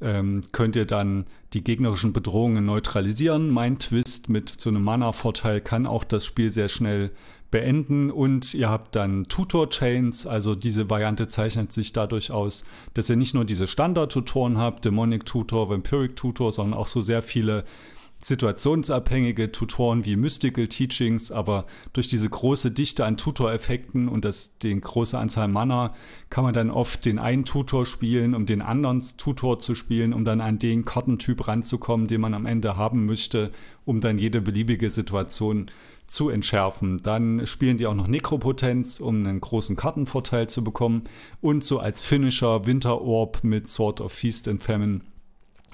ähm, 0.00 0.42
könnt 0.52 0.76
ihr 0.76 0.86
dann 0.86 1.26
die 1.52 1.64
gegnerischen 1.64 2.12
Bedrohungen 2.12 2.64
neutralisieren. 2.64 3.50
Mein 3.50 3.78
Twist 3.78 4.28
mit 4.28 4.52
so 4.60 4.70
einem 4.70 4.82
Mana-Vorteil 4.82 5.60
kann 5.60 5.86
auch 5.86 6.04
das 6.04 6.24
Spiel 6.24 6.52
sehr 6.52 6.68
schnell 6.68 7.10
beenden 7.50 8.10
und 8.10 8.52
ihr 8.54 8.68
habt 8.68 8.94
dann 8.94 9.24
Tutor-Chains, 9.24 10.26
also 10.26 10.54
diese 10.54 10.90
Variante 10.90 11.28
zeichnet 11.28 11.72
sich 11.72 11.92
dadurch 11.92 12.30
aus, 12.30 12.64
dass 12.94 13.08
ihr 13.08 13.16
nicht 13.16 13.34
nur 13.34 13.44
diese 13.44 13.66
Standard-Tutoren 13.66 14.58
habt, 14.58 14.84
Demonic 14.84 15.24
Tutor, 15.24 15.70
Vampiric 15.70 16.14
Tutor, 16.14 16.52
sondern 16.52 16.78
auch 16.78 16.86
so 16.86 17.00
sehr 17.00 17.22
viele 17.22 17.64
situationsabhängige 18.20 19.52
Tutoren 19.52 20.04
wie 20.04 20.16
Mystical 20.16 20.66
Teachings, 20.66 21.30
aber 21.30 21.66
durch 21.92 22.08
diese 22.08 22.28
große 22.28 22.70
Dichte 22.70 23.04
an 23.04 23.16
Tutor-Effekten 23.16 24.08
und 24.08 24.24
das, 24.24 24.58
den 24.58 24.80
große 24.80 25.16
Anzahl 25.16 25.48
Mana 25.48 25.94
kann 26.28 26.44
man 26.44 26.54
dann 26.54 26.70
oft 26.70 27.04
den 27.04 27.18
einen 27.18 27.44
Tutor 27.44 27.86
spielen, 27.86 28.34
um 28.34 28.44
den 28.44 28.60
anderen 28.60 29.02
Tutor 29.16 29.60
zu 29.60 29.74
spielen, 29.74 30.12
um 30.12 30.24
dann 30.24 30.40
an 30.40 30.58
den 30.58 30.84
Kartentyp 30.84 31.46
ranzukommen, 31.46 32.08
den 32.08 32.20
man 32.20 32.34
am 32.34 32.46
Ende 32.46 32.76
haben 32.76 33.06
möchte, 33.06 33.52
um 33.84 34.00
dann 34.00 34.18
jede 34.18 34.40
beliebige 34.40 34.90
Situation 34.90 35.70
zu 36.08 36.30
entschärfen. 36.30 36.98
Dann 37.02 37.46
spielen 37.46 37.76
die 37.76 37.86
auch 37.86 37.94
noch 37.94 38.08
Nekropotenz, 38.08 38.98
um 38.98 39.24
einen 39.24 39.40
großen 39.40 39.76
Kartenvorteil 39.76 40.48
zu 40.48 40.64
bekommen 40.64 41.04
und 41.40 41.62
so 41.62 41.78
als 41.78 42.02
Finisher 42.02 42.66
Winter 42.66 43.00
Orb 43.00 43.44
mit 43.44 43.68
Sword 43.68 44.00
of 44.00 44.12
Feast 44.12 44.48
and 44.48 44.62
Famine 44.62 45.00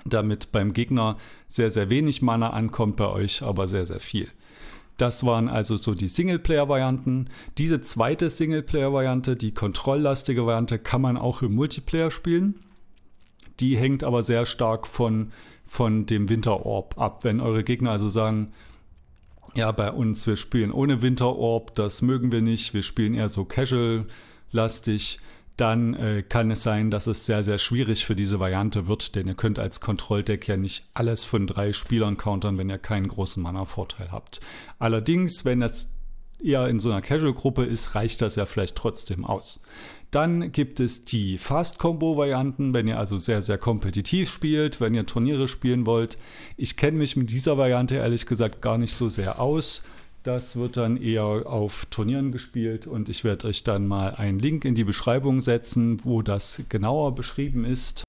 damit 0.04 0.52
beim 0.52 0.72
Gegner 0.72 1.16
sehr, 1.48 1.70
sehr 1.70 1.90
wenig 1.90 2.22
Mana 2.22 2.50
ankommt, 2.50 2.96
bei 2.96 3.08
euch 3.08 3.42
aber 3.42 3.68
sehr, 3.68 3.86
sehr 3.86 4.00
viel. 4.00 4.28
Das 4.96 5.26
waren 5.26 5.48
also 5.48 5.76
so 5.76 5.94
die 5.94 6.08
Singleplayer-Varianten. 6.08 7.28
Diese 7.58 7.82
zweite 7.82 8.30
Singleplayer-Variante, 8.30 9.34
die 9.34 9.52
kontrolllastige 9.52 10.46
Variante, 10.46 10.78
kann 10.78 11.00
man 11.00 11.16
auch 11.16 11.42
im 11.42 11.54
Multiplayer 11.54 12.10
spielen. 12.10 12.60
Die 13.60 13.76
hängt 13.76 14.04
aber 14.04 14.22
sehr 14.22 14.46
stark 14.46 14.86
von, 14.86 15.32
von 15.66 16.06
dem 16.06 16.28
Winter-Orb 16.28 16.98
ab. 16.98 17.24
Wenn 17.24 17.40
eure 17.40 17.64
Gegner 17.64 17.90
also 17.90 18.08
sagen, 18.08 18.52
ja, 19.56 19.70
bei 19.72 19.90
uns, 19.90 20.26
wir 20.26 20.36
spielen 20.36 20.72
ohne 20.72 21.02
Winter-Orb, 21.02 21.74
das 21.74 22.02
mögen 22.02 22.30
wir 22.32 22.42
nicht, 22.42 22.74
wir 22.74 22.82
spielen 22.82 23.14
eher 23.14 23.28
so 23.28 23.44
casual-lastig, 23.44 25.18
dann 25.56 25.94
äh, 25.94 26.22
kann 26.22 26.50
es 26.50 26.62
sein, 26.62 26.90
dass 26.90 27.06
es 27.06 27.26
sehr, 27.26 27.42
sehr 27.44 27.58
schwierig 27.58 28.04
für 28.04 28.16
diese 28.16 28.40
Variante 28.40 28.86
wird, 28.88 29.14
denn 29.14 29.28
ihr 29.28 29.34
könnt 29.34 29.58
als 29.58 29.80
Kontrolldeck 29.80 30.48
ja 30.48 30.56
nicht 30.56 30.84
alles 30.94 31.24
von 31.24 31.46
drei 31.46 31.72
Spielern 31.72 32.16
countern, 32.16 32.58
wenn 32.58 32.70
ihr 32.70 32.78
keinen 32.78 33.08
großen 33.08 33.42
Mana-Vorteil 33.42 34.10
habt. 34.10 34.40
Allerdings, 34.78 35.44
wenn 35.44 35.60
das 35.60 35.90
eher 36.42 36.68
in 36.68 36.80
so 36.80 36.90
einer 36.90 37.02
Casual-Gruppe 37.02 37.64
ist, 37.64 37.94
reicht 37.94 38.20
das 38.20 38.36
ja 38.36 38.46
vielleicht 38.46 38.76
trotzdem 38.76 39.24
aus. 39.24 39.62
Dann 40.10 40.52
gibt 40.52 40.78
es 40.78 41.04
die 41.04 41.38
Fast-Combo-Varianten, 41.38 42.74
wenn 42.74 42.86
ihr 42.86 42.98
also 42.98 43.18
sehr, 43.18 43.42
sehr 43.42 43.58
kompetitiv 43.58 44.30
spielt, 44.30 44.80
wenn 44.80 44.94
ihr 44.94 45.06
Turniere 45.06 45.48
spielen 45.48 45.86
wollt. 45.86 46.18
Ich 46.56 46.76
kenne 46.76 46.98
mich 46.98 47.16
mit 47.16 47.30
dieser 47.30 47.58
Variante 47.58 47.96
ehrlich 47.96 48.26
gesagt 48.26 48.60
gar 48.60 48.78
nicht 48.78 48.94
so 48.94 49.08
sehr 49.08 49.40
aus. 49.40 49.82
Das 50.24 50.56
wird 50.56 50.78
dann 50.78 50.96
eher 50.96 51.22
auf 51.22 51.84
Turnieren 51.90 52.32
gespielt 52.32 52.86
und 52.86 53.10
ich 53.10 53.24
werde 53.24 53.46
euch 53.46 53.62
dann 53.62 53.86
mal 53.86 54.14
einen 54.14 54.38
Link 54.38 54.64
in 54.64 54.74
die 54.74 54.84
Beschreibung 54.84 55.42
setzen, 55.42 56.00
wo 56.02 56.22
das 56.22 56.62
genauer 56.70 57.14
beschrieben 57.14 57.66
ist. 57.66 58.04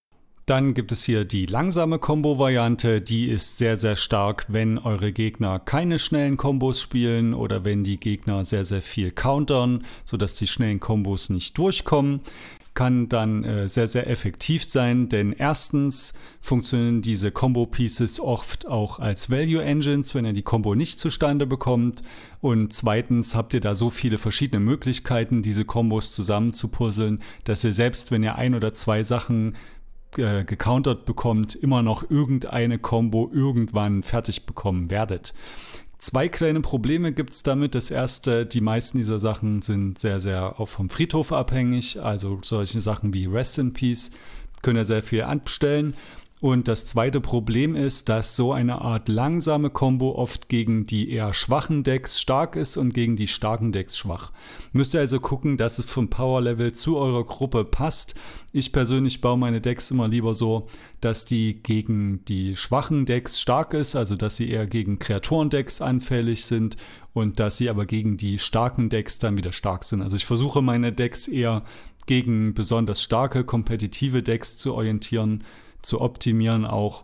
Dann 0.45 0.73
gibt 0.75 0.93
es 0.93 1.03
hier 1.03 1.25
die 1.25 1.45
langsame 1.45 1.99
Combo-Variante, 1.99 3.01
die 3.01 3.27
ist 3.27 3.57
sehr, 3.57 3.75
sehr 3.75 3.97
stark, 3.97 4.45
wenn 4.47 4.77
eure 4.77 5.11
Gegner 5.11 5.59
keine 5.59 5.99
schnellen 5.99 6.37
Kombos 6.37 6.81
spielen 6.81 7.33
oder 7.33 7.65
wenn 7.65 7.83
die 7.83 7.97
Gegner 7.97 8.45
sehr, 8.45 8.63
sehr 8.63 8.81
viel 8.81 9.11
countern, 9.11 9.83
sodass 10.05 10.35
die 10.35 10.47
schnellen 10.47 10.79
Kombos 10.79 11.29
nicht 11.29 11.57
durchkommen 11.57 12.21
kann 12.75 13.09
dann 13.09 13.43
äh, 13.43 13.67
sehr, 13.67 13.87
sehr 13.87 14.07
effektiv 14.09 14.63
sein, 14.63 15.09
denn 15.09 15.31
erstens 15.33 16.13
funktionieren 16.41 17.01
diese 17.01 17.31
Combo-Pieces 17.31 18.19
oft 18.19 18.67
auch 18.67 18.99
als 18.99 19.31
Value 19.31 19.63
Engines, 19.63 20.13
wenn 20.13 20.25
ihr 20.25 20.33
die 20.33 20.43
Combo 20.43 20.75
nicht 20.75 20.99
zustande 20.99 21.47
bekommt. 21.47 22.03
Und 22.41 22.73
zweitens 22.73 23.33
habt 23.33 23.53
ihr 23.53 23.61
da 23.61 23.75
so 23.75 23.89
viele 23.89 24.17
verschiedene 24.17 24.59
Möglichkeiten, 24.59 25.41
diese 25.41 25.65
Combos 25.65 26.11
zusammen 26.11 26.53
zu 26.53 26.67
puzzeln, 26.67 27.21
dass 27.45 27.63
ihr 27.63 27.73
selbst, 27.73 28.11
wenn 28.11 28.23
ihr 28.23 28.35
ein 28.35 28.53
oder 28.53 28.73
zwei 28.73 29.03
Sachen 29.03 29.55
äh, 30.17 30.43
gecountert 30.43 31.05
bekommt, 31.05 31.55
immer 31.55 31.81
noch 31.81 32.09
irgendeine 32.09 32.77
Combo 32.77 33.29
irgendwann 33.33 34.03
fertig 34.03 34.45
bekommen 34.45 34.89
werdet. 34.89 35.33
Zwei 35.97 36.27
kleine 36.27 36.61
Probleme 36.61 37.11
gibt 37.11 37.33
es 37.33 37.43
damit. 37.43 37.73
Das 37.75 37.89
erste, 37.89 38.45
die 38.45 38.61
meisten 38.61 38.97
dieser 38.97 39.19
Sachen 39.19 39.61
sind 39.61 39.99
sehr, 39.99 40.19
sehr 40.19 40.59
auch 40.59 40.67
vom 40.67 40.89
Friedhof 40.89 41.31
abhängig. 41.31 42.01
Also 42.01 42.39
solche 42.41 42.81
Sachen 42.81 43.13
wie 43.13 43.25
Rest 43.25 43.57
in 43.57 43.73
Peace 43.73 44.11
können 44.61 44.77
ja 44.77 44.85
sehr 44.85 45.03
viel 45.03 45.23
anstellen. 45.23 45.95
Und 46.41 46.67
das 46.67 46.85
zweite 46.85 47.21
Problem 47.21 47.75
ist, 47.75 48.09
dass 48.09 48.35
so 48.35 48.51
eine 48.51 48.81
Art 48.81 49.07
langsame 49.07 49.69
Combo 49.69 50.15
oft 50.15 50.49
gegen 50.49 50.85
die 50.85 51.09
eher 51.09 51.33
schwachen 51.33 51.83
Decks 51.83 52.19
stark 52.19 52.57
ist 52.57 52.75
und 52.75 52.93
gegen 52.93 53.15
die 53.15 53.29
starken 53.29 53.71
Decks 53.71 53.97
schwach. 53.97 54.33
Müsst 54.73 54.93
ihr 54.93 54.99
also 54.99 55.21
gucken, 55.21 55.55
dass 55.55 55.79
es 55.79 55.85
vom 55.85 56.09
Power 56.09 56.41
Level 56.41 56.73
zu 56.73 56.97
eurer 56.97 57.23
Gruppe 57.23 57.63
passt. 57.63 58.15
Ich 58.51 58.73
persönlich 58.73 59.21
baue 59.21 59.37
meine 59.37 59.61
Decks 59.61 59.91
immer 59.91 60.09
lieber 60.09 60.33
so, 60.33 60.67
dass 60.99 61.23
die 61.23 61.63
gegen 61.63 62.25
die 62.25 62.57
schwachen 62.57 63.05
Decks 63.05 63.39
stark 63.39 63.73
ist, 63.73 63.95
also 63.95 64.17
dass 64.17 64.35
sie 64.35 64.49
eher 64.49 64.65
gegen 64.65 64.99
Kreaturendecks 64.99 65.79
anfällig 65.79 66.43
sind 66.43 66.75
und 67.13 67.39
dass 67.39 67.55
sie 67.55 67.69
aber 67.69 67.85
gegen 67.85 68.17
die 68.17 68.39
starken 68.39 68.89
Decks 68.89 69.19
dann 69.19 69.37
wieder 69.37 69.53
stark 69.53 69.85
sind. 69.85 70.01
Also 70.01 70.17
ich 70.17 70.25
versuche 70.25 70.61
meine 70.61 70.91
Decks 70.91 71.29
eher 71.29 71.63
gegen 72.07 72.53
besonders 72.53 73.01
starke 73.01 73.45
kompetitive 73.45 74.21
Decks 74.21 74.57
zu 74.57 74.73
orientieren 74.73 75.45
zu 75.81 76.01
optimieren 76.01 76.65
auch. 76.65 77.03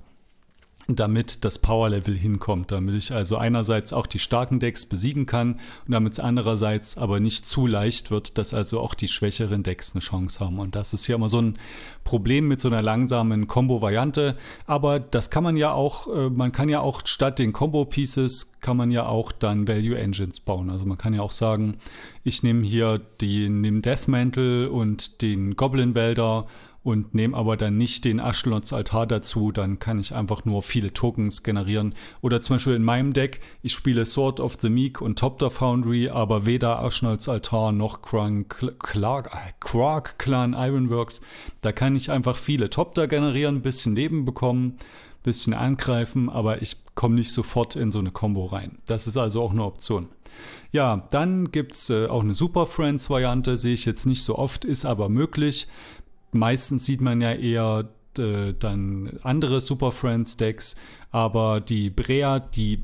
damit 0.87 1.45
das 1.45 1.59
Power-Level 1.59 2.15
hinkommt, 2.15 2.71
damit 2.71 2.95
ich 2.95 3.13
also 3.13 3.37
einerseits 3.37 3.93
auch 3.93 4.07
die 4.07 4.19
starken 4.19 4.59
Decks 4.59 4.85
besiegen 4.85 5.25
kann 5.25 5.53
und 5.85 5.93
damit 5.93 6.13
es 6.13 6.19
andererseits 6.19 6.97
aber 6.97 7.19
nicht 7.19 7.45
zu 7.45 7.67
leicht 7.67 8.11
wird, 8.11 8.37
dass 8.37 8.53
also 8.53 8.79
auch 8.79 8.93
die 8.93 9.07
schwächeren 9.07 9.63
Decks 9.63 9.93
eine 9.93 10.01
Chance 10.01 10.39
haben. 10.39 10.59
Und 10.59 10.75
das 10.75 10.93
ist 10.93 11.07
ja 11.07 11.15
immer 11.15 11.29
so 11.29 11.41
ein 11.41 11.57
Problem 12.03 12.47
mit 12.47 12.59
so 12.59 12.67
einer 12.67 12.81
langsamen 12.81 13.47
Combo-Variante. 13.47 14.35
Aber 14.65 14.99
das 14.99 15.29
kann 15.29 15.43
man 15.43 15.55
ja 15.55 15.71
auch, 15.71 16.07
äh, 16.07 16.29
man 16.29 16.51
kann 16.51 16.69
ja 16.69 16.81
auch 16.81 17.01
statt 17.05 17.39
den 17.39 17.53
Combo-Pieces 17.53 18.53
kann 18.59 18.77
man 18.77 18.91
ja 18.91 19.05
auch 19.05 19.31
dann 19.31 19.67
Value 19.67 19.97
Engines 19.97 20.39
bauen. 20.39 20.69
Also 20.69 20.85
man 20.85 20.97
kann 20.97 21.13
ja 21.13 21.21
auch 21.21 21.31
sagen, 21.31 21.77
ich 22.23 22.43
nehme 22.43 22.65
hier 22.65 22.99
den, 23.21 23.63
den 23.63 23.81
Death 23.81 24.07
Mantle 24.07 24.69
und 24.69 25.21
den 25.21 25.55
Goblin 25.55 25.95
Welder 25.95 26.45
und 26.83 27.13
nehme 27.13 27.37
aber 27.37 27.57
dann 27.57 27.77
nicht 27.77 28.05
den 28.05 28.19
Ashlons 28.19 28.73
Altar 28.73 29.05
dazu, 29.05 29.51
dann 29.51 29.77
kann 29.77 29.99
ich 29.99 30.15
einfach 30.15 30.45
nur 30.45 30.63
viele 30.63 30.93
Tokens 30.93 31.43
generieren. 31.43 31.93
Oder 32.21 32.41
zum 32.41 32.55
Beispiel 32.55 32.75
in 32.75 32.83
meinem 32.83 33.13
Deck, 33.13 33.39
ich 33.61 33.73
spiele 33.73 34.05
Sword 34.05 34.39
of 34.39 34.57
the 34.59 34.69
Meek 34.69 34.99
und 34.99 35.19
Top 35.19 35.39
the 35.39 35.49
Foundry, 35.49 36.09
aber 36.09 36.45
weder 36.45 36.79
Ashnolds 36.79 37.29
Altar 37.29 37.71
noch 37.71 38.01
Clark, 38.01 38.79
Clark 39.59 40.19
Clan 40.19 40.53
Ironworks. 40.53 41.21
Da 41.61 41.71
kann 41.71 41.95
ich 41.95 42.09
einfach 42.09 42.35
viele 42.35 42.69
Topter 42.69 43.07
generieren, 43.07 43.61
bisschen 43.61 43.95
Leben 43.95 44.25
bekommen, 44.25 44.77
bisschen 45.21 45.53
angreifen, 45.53 46.29
aber 46.29 46.63
ich 46.63 46.77
komme 46.95 47.15
nicht 47.15 47.31
sofort 47.31 47.75
in 47.75 47.91
so 47.91 47.99
eine 47.99 48.11
Combo 48.11 48.45
rein. 48.45 48.79
Das 48.87 49.05
ist 49.05 49.17
also 49.17 49.43
auch 49.43 49.51
eine 49.51 49.63
Option. 49.63 50.09
Ja, 50.71 51.07
dann 51.11 51.51
gibt 51.51 51.73
es 51.73 51.89
äh, 51.89 52.07
auch 52.07 52.21
eine 52.21 52.33
Super 52.33 52.65
Friends 52.65 53.09
Variante, 53.09 53.57
sehe 53.57 53.73
ich 53.73 53.85
jetzt 53.85 54.05
nicht 54.05 54.23
so 54.23 54.37
oft, 54.37 54.63
ist 54.63 54.85
aber 54.85 55.09
möglich 55.09 55.67
meistens 56.31 56.85
sieht 56.85 57.01
man 57.01 57.21
ja 57.21 57.33
eher 57.33 57.89
äh, 58.17 58.53
dann 58.57 59.19
andere 59.23 59.61
Super 59.61 59.91
Friends 59.91 60.37
Decks, 60.37 60.75
aber 61.11 61.59
die 61.61 61.89
Brea, 61.89 62.39
die 62.39 62.83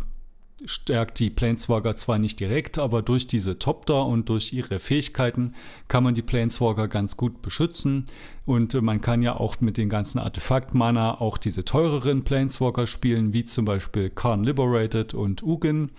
stärkt 0.66 1.20
die 1.20 1.30
Planeswalker 1.30 1.96
zwar 1.96 2.18
nicht 2.18 2.40
direkt, 2.40 2.80
aber 2.80 3.02
durch 3.02 3.28
diese 3.28 3.60
Topter 3.60 4.06
und 4.06 4.30
durch 4.30 4.54
ihre 4.54 4.80
Fähigkeiten 4.80 5.54
kann 5.88 6.04
man 6.04 6.16
die 6.16 6.24
Planeswalker 6.24 6.88
ganz 6.88 7.16
gut 7.16 7.42
beschützen 7.42 8.06
und 8.46 8.74
man 8.82 9.02
kann 9.02 9.22
ja 9.22 9.40
auch 9.40 9.62
mit 9.62 9.78
den 9.78 9.90
ganzen 9.90 10.20
Artefakt-Mana 10.20 11.22
auch 11.22 11.38
diese 11.38 11.64
teureren 11.64 12.24
Planeswalker 12.24 12.88
spielen, 12.88 13.34
wie 13.34 13.46
zum 13.46 13.66
Beispiel 13.66 14.10
Karn 14.10 14.44
Liberated 14.44 15.14
und 15.14 15.44
Ugin. 15.44 15.92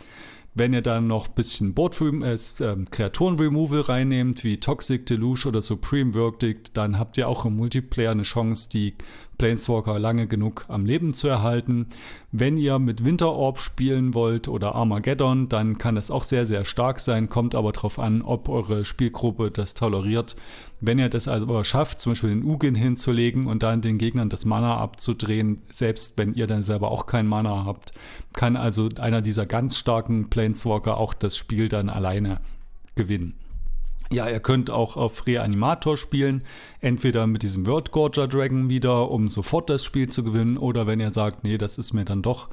Wenn 0.58 0.72
ihr 0.72 0.82
dann 0.82 1.06
noch 1.06 1.28
ein 1.28 1.34
bisschen 1.36 1.72
Board 1.72 2.00
äh, 2.00 2.34
äh, 2.34 2.84
Kreaturen-Removal 2.90 3.82
reinnehmt, 3.82 4.42
wie 4.42 4.58
Toxic 4.58 5.06
Deluge 5.06 5.46
oder 5.46 5.62
Supreme 5.62 6.14
Verdict, 6.14 6.76
dann 6.76 6.98
habt 6.98 7.16
ihr 7.16 7.28
auch 7.28 7.44
im 7.44 7.54
Multiplayer 7.54 8.10
eine 8.10 8.24
Chance, 8.24 8.68
die 8.68 8.96
Planeswalker 9.38 9.98
lange 9.98 10.26
genug 10.26 10.64
am 10.68 10.84
Leben 10.84 11.14
zu 11.14 11.28
erhalten. 11.28 11.86
Wenn 12.32 12.58
ihr 12.58 12.78
mit 12.78 13.04
Winterorb 13.04 13.60
spielen 13.60 14.12
wollt 14.12 14.48
oder 14.48 14.74
Armageddon, 14.74 15.48
dann 15.48 15.78
kann 15.78 15.94
das 15.94 16.10
auch 16.10 16.24
sehr, 16.24 16.44
sehr 16.44 16.64
stark 16.64 17.00
sein, 17.00 17.28
kommt 17.28 17.54
aber 17.54 17.72
darauf 17.72 17.98
an, 17.98 18.22
ob 18.22 18.48
eure 18.48 18.84
Spielgruppe 18.84 19.50
das 19.50 19.74
toleriert. 19.74 20.36
Wenn 20.80 20.98
ihr 20.98 21.08
das 21.08 21.28
also 21.28 21.46
aber 21.46 21.64
schafft, 21.64 22.00
zum 22.00 22.12
Beispiel 22.12 22.30
den 22.30 22.44
Ugin 22.44 22.74
hinzulegen 22.74 23.46
und 23.46 23.62
dann 23.62 23.80
den 23.80 23.98
Gegnern 23.98 24.28
das 24.28 24.44
Mana 24.44 24.76
abzudrehen, 24.76 25.62
selbst 25.70 26.18
wenn 26.18 26.34
ihr 26.34 26.46
dann 26.46 26.62
selber 26.62 26.90
auch 26.90 27.06
kein 27.06 27.26
Mana 27.26 27.64
habt, 27.64 27.92
kann 28.34 28.56
also 28.56 28.88
einer 28.98 29.22
dieser 29.22 29.46
ganz 29.46 29.78
starken 29.78 30.28
Planeswalker 30.30 30.98
auch 30.98 31.14
das 31.14 31.36
Spiel 31.36 31.68
dann 31.68 31.88
alleine 31.88 32.40
gewinnen. 32.94 33.34
Ja, 34.10 34.28
ihr 34.28 34.40
könnt 34.40 34.70
auch 34.70 34.96
auf 34.96 35.26
Reanimator 35.26 35.98
spielen, 35.98 36.42
entweder 36.80 37.26
mit 37.26 37.42
diesem 37.42 37.66
World 37.66 37.90
Gorger 37.92 38.26
Dragon 38.26 38.70
wieder, 38.70 39.10
um 39.10 39.28
sofort 39.28 39.68
das 39.68 39.84
Spiel 39.84 40.08
zu 40.08 40.24
gewinnen, 40.24 40.56
oder 40.56 40.86
wenn 40.86 40.98
ihr 40.98 41.10
sagt, 41.10 41.44
nee, 41.44 41.58
das 41.58 41.76
ist 41.76 41.92
mir 41.92 42.06
dann 42.06 42.22
doch 42.22 42.48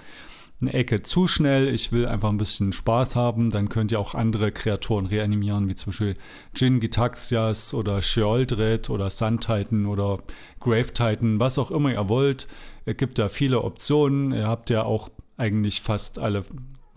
eine 0.61 0.73
Ecke 0.73 1.01
zu 1.01 1.27
schnell, 1.27 1.67
ich 1.67 1.91
will 1.91 2.07
einfach 2.07 2.29
ein 2.29 2.37
bisschen 2.37 2.71
Spaß 2.71 3.15
haben, 3.15 3.51
dann 3.51 3.69
könnt 3.69 3.91
ihr 3.91 3.99
auch 3.99 4.15
andere 4.15 4.51
Kreaturen 4.51 5.05
reanimieren, 5.05 5.69
wie 5.69 5.75
zum 5.75 5.91
Beispiel 5.91 6.15
Jin 6.55 6.79
Gitaxias 6.79 7.73
oder 7.73 8.01
Sheoldred 8.01 8.89
oder 8.89 9.09
Sun 9.09 9.39
Titan 9.39 9.85
oder 9.85 10.19
Grave 10.59 10.93
Titan, 10.93 11.39
was 11.39 11.59
auch 11.59 11.71
immer 11.71 11.91
ihr 11.91 12.07
wollt. 12.07 12.47
Es 12.85 12.95
gibt 12.95 13.19
da 13.19 13.27
viele 13.27 13.63
Optionen. 13.63 14.31
Ihr 14.31 14.47
habt 14.47 14.69
ja 14.69 14.83
auch 14.83 15.09
eigentlich 15.37 15.81
fast 15.81 16.19
alle 16.19 16.45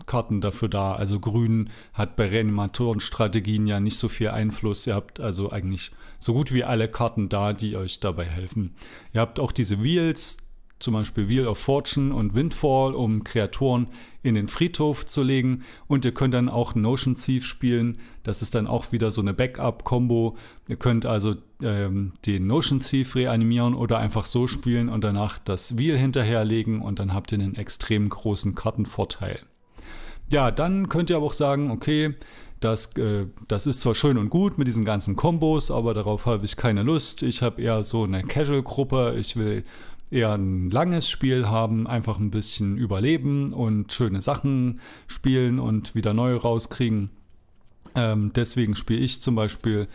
Karten 0.09 0.41
dafür 0.41 0.67
da. 0.67 0.93
Also 0.93 1.19
Grün 1.19 1.69
hat 1.93 2.15
bei 2.17 2.27
Reanimatorenstrategien 2.27 3.67
ja 3.67 3.79
nicht 3.79 3.97
so 3.97 4.09
viel 4.09 4.29
Einfluss. 4.29 4.87
Ihr 4.87 4.95
habt 4.95 5.19
also 5.19 5.51
eigentlich 5.51 5.91
so 6.19 6.33
gut 6.33 6.51
wie 6.51 6.65
alle 6.65 6.89
Karten 6.89 7.29
da, 7.29 7.53
die 7.53 7.77
euch 7.77 7.99
dabei 7.99 8.25
helfen. 8.25 8.75
Ihr 9.13 9.21
habt 9.21 9.39
auch 9.39 9.53
diese 9.53 9.83
Wheels, 9.83 10.37
zum 10.79 10.93
Beispiel 10.93 11.29
Wheel 11.29 11.47
of 11.47 11.59
Fortune 11.59 12.13
und 12.13 12.33
Windfall, 12.33 12.95
um 12.95 13.23
Kreaturen 13.23 13.87
in 14.23 14.33
den 14.33 14.47
Friedhof 14.47 15.05
zu 15.05 15.21
legen. 15.23 15.63
Und 15.87 16.05
ihr 16.05 16.13
könnt 16.13 16.33
dann 16.33 16.49
auch 16.49 16.73
Notion 16.73 17.15
Thief 17.15 17.45
spielen. 17.45 17.99
Das 18.23 18.41
ist 18.41 18.55
dann 18.55 18.65
auch 18.65 18.91
wieder 18.91 19.11
so 19.11 19.21
eine 19.21 19.33
Backup-Kombo. 19.33 20.37
Ihr 20.67 20.77
könnt 20.77 21.05
also 21.05 21.35
ähm, 21.61 22.13
den 22.25 22.47
Notion 22.47 22.79
Thief 22.79 23.15
reanimieren 23.15 23.75
oder 23.75 23.99
einfach 23.99 24.25
so 24.25 24.47
spielen 24.47 24.89
und 24.89 25.03
danach 25.03 25.37
das 25.37 25.77
Wheel 25.77 25.97
hinterherlegen 25.97 26.81
und 26.81 26.99
dann 26.99 27.13
habt 27.13 27.31
ihr 27.31 27.39
einen 27.39 27.55
extrem 27.55 28.09
großen 28.09 28.55
Kartenvorteil. 28.55 29.39
Ja, 30.31 30.51
dann 30.51 30.89
könnt 30.89 31.09
ihr 31.09 31.17
aber 31.17 31.25
auch 31.25 31.33
sagen, 31.33 31.71
okay, 31.71 32.13
das, 32.59 32.95
äh, 32.97 33.25
das 33.47 33.67
ist 33.67 33.79
zwar 33.79 33.95
schön 33.95 34.17
und 34.17 34.29
gut 34.29 34.57
mit 34.57 34.67
diesen 34.67 34.85
ganzen 34.85 35.15
Kombos, 35.15 35.71
aber 35.71 35.93
darauf 35.93 36.25
habe 36.25 36.45
ich 36.45 36.55
keine 36.55 36.83
Lust. 36.83 37.23
Ich 37.23 37.41
habe 37.41 37.61
eher 37.61 37.83
so 37.83 38.03
eine 38.03 38.23
Casual-Gruppe. 38.23 39.15
Ich 39.17 39.35
will 39.37 39.63
eher 40.11 40.33
ein 40.33 40.69
langes 40.69 41.09
Spiel 41.09 41.47
haben, 41.47 41.87
einfach 41.87 42.19
ein 42.19 42.31
bisschen 42.31 42.77
überleben 42.77 43.53
und 43.53 43.93
schöne 43.93 44.21
Sachen 44.21 44.81
spielen 45.07 45.59
und 45.59 45.95
wieder 45.95 46.13
neue 46.13 46.35
rauskriegen. 46.35 47.09
Ähm, 47.95 48.31
deswegen 48.35 48.75
spiele 48.75 48.99
ich 48.99 49.21
zum 49.21 49.35
Beispiel 49.35 49.87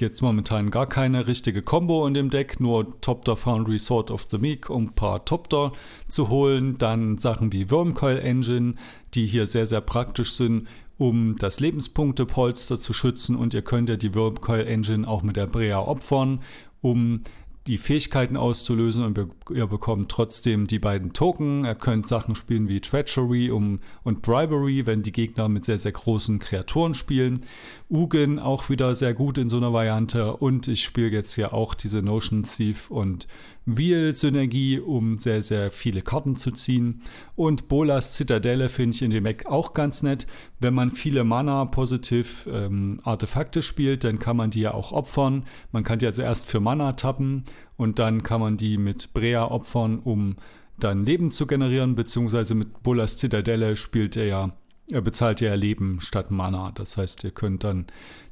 jetzt 0.00 0.22
momentan 0.22 0.70
gar 0.70 0.86
keine 0.86 1.26
richtige 1.26 1.62
Combo 1.62 2.06
in 2.06 2.14
dem 2.14 2.30
Deck, 2.30 2.60
nur 2.60 3.00
Topter 3.00 3.36
Foundry 3.36 3.78
Sword 3.78 4.10
of 4.10 4.26
the 4.30 4.38
Meek, 4.38 4.70
um 4.70 4.84
ein 4.84 4.94
paar 4.94 5.24
Topter 5.24 5.72
zu 6.08 6.28
holen. 6.28 6.78
Dann 6.78 7.18
Sachen 7.18 7.52
wie 7.52 7.70
Wormcoil 7.70 8.18
Engine, 8.18 8.74
die 9.14 9.26
hier 9.26 9.46
sehr, 9.46 9.66
sehr 9.66 9.80
praktisch 9.80 10.32
sind, 10.32 10.68
um 10.98 11.36
das 11.36 11.60
Lebenspunktepolster 11.60 12.78
zu 12.78 12.92
schützen. 12.92 13.36
Und 13.36 13.54
ihr 13.54 13.62
könnt 13.62 13.88
ja 13.88 13.96
die 13.96 14.14
Wormcoil 14.14 14.66
Engine 14.66 15.06
auch 15.06 15.22
mit 15.22 15.36
der 15.36 15.46
Brea 15.46 15.78
opfern, 15.80 16.40
um 16.80 17.22
die 17.68 17.78
Fähigkeiten 17.78 18.36
auszulösen 18.36 19.04
und 19.04 19.20
ihr 19.54 19.66
bekommt 19.68 20.10
trotzdem 20.10 20.66
die 20.66 20.80
beiden 20.80 21.12
Token. 21.12 21.64
Ihr 21.64 21.76
könnt 21.76 22.08
Sachen 22.08 22.34
spielen 22.34 22.68
wie 22.68 22.80
Treachery 22.80 23.50
und 23.50 23.80
Bribery, 24.22 24.84
wenn 24.84 25.04
die 25.04 25.12
Gegner 25.12 25.48
mit 25.48 25.64
sehr, 25.64 25.78
sehr 25.78 25.92
großen 25.92 26.40
Kreaturen 26.40 26.94
spielen. 26.94 27.44
Ugin 27.92 28.38
auch 28.38 28.70
wieder 28.70 28.94
sehr 28.94 29.12
gut 29.12 29.36
in 29.36 29.50
so 29.50 29.58
einer 29.58 29.74
Variante 29.74 30.34
und 30.34 30.66
ich 30.66 30.82
spiele 30.82 31.10
jetzt 31.10 31.36
ja 31.36 31.52
auch 31.52 31.74
diese 31.74 32.00
Notion 32.00 32.44
Thief 32.44 32.90
und 32.90 33.28
Wheel-Synergie, 33.66 34.80
um 34.80 35.18
sehr, 35.18 35.42
sehr 35.42 35.70
viele 35.70 36.00
Karten 36.00 36.34
zu 36.36 36.52
ziehen. 36.52 37.02
Und 37.36 37.68
Bolas 37.68 38.12
Zitadelle 38.12 38.70
finde 38.70 38.96
ich 38.96 39.02
in 39.02 39.10
dem 39.10 39.24
Deck 39.24 39.44
auch 39.44 39.74
ganz 39.74 40.02
nett. 40.02 40.26
Wenn 40.58 40.72
man 40.72 40.90
viele 40.90 41.22
Mana-positiv 41.22 42.48
ähm, 42.50 42.98
Artefakte 43.04 43.60
spielt, 43.60 44.04
dann 44.04 44.18
kann 44.18 44.38
man 44.38 44.50
die 44.50 44.60
ja 44.60 44.72
auch 44.72 44.92
opfern. 44.92 45.44
Man 45.70 45.84
kann 45.84 45.98
die 45.98 46.06
also 46.06 46.22
erst 46.22 46.46
für 46.46 46.60
Mana 46.60 46.94
tappen 46.94 47.44
und 47.76 47.98
dann 47.98 48.22
kann 48.22 48.40
man 48.40 48.56
die 48.56 48.78
mit 48.78 49.12
Brea 49.12 49.44
opfern, 49.44 49.98
um 49.98 50.36
dann 50.78 51.04
Leben 51.04 51.30
zu 51.30 51.46
generieren, 51.46 51.94
beziehungsweise 51.94 52.54
mit 52.54 52.82
Bolas 52.82 53.18
Zitadelle 53.18 53.76
spielt 53.76 54.16
er 54.16 54.24
ja 54.24 54.52
bezahlt 54.88 55.40
ja 55.40 55.54
Leben 55.54 56.00
statt 56.00 56.30
Mana. 56.30 56.72
Das 56.72 56.96
heißt, 56.96 57.24
ihr 57.24 57.30
könnt 57.30 57.64
dann 57.64 57.86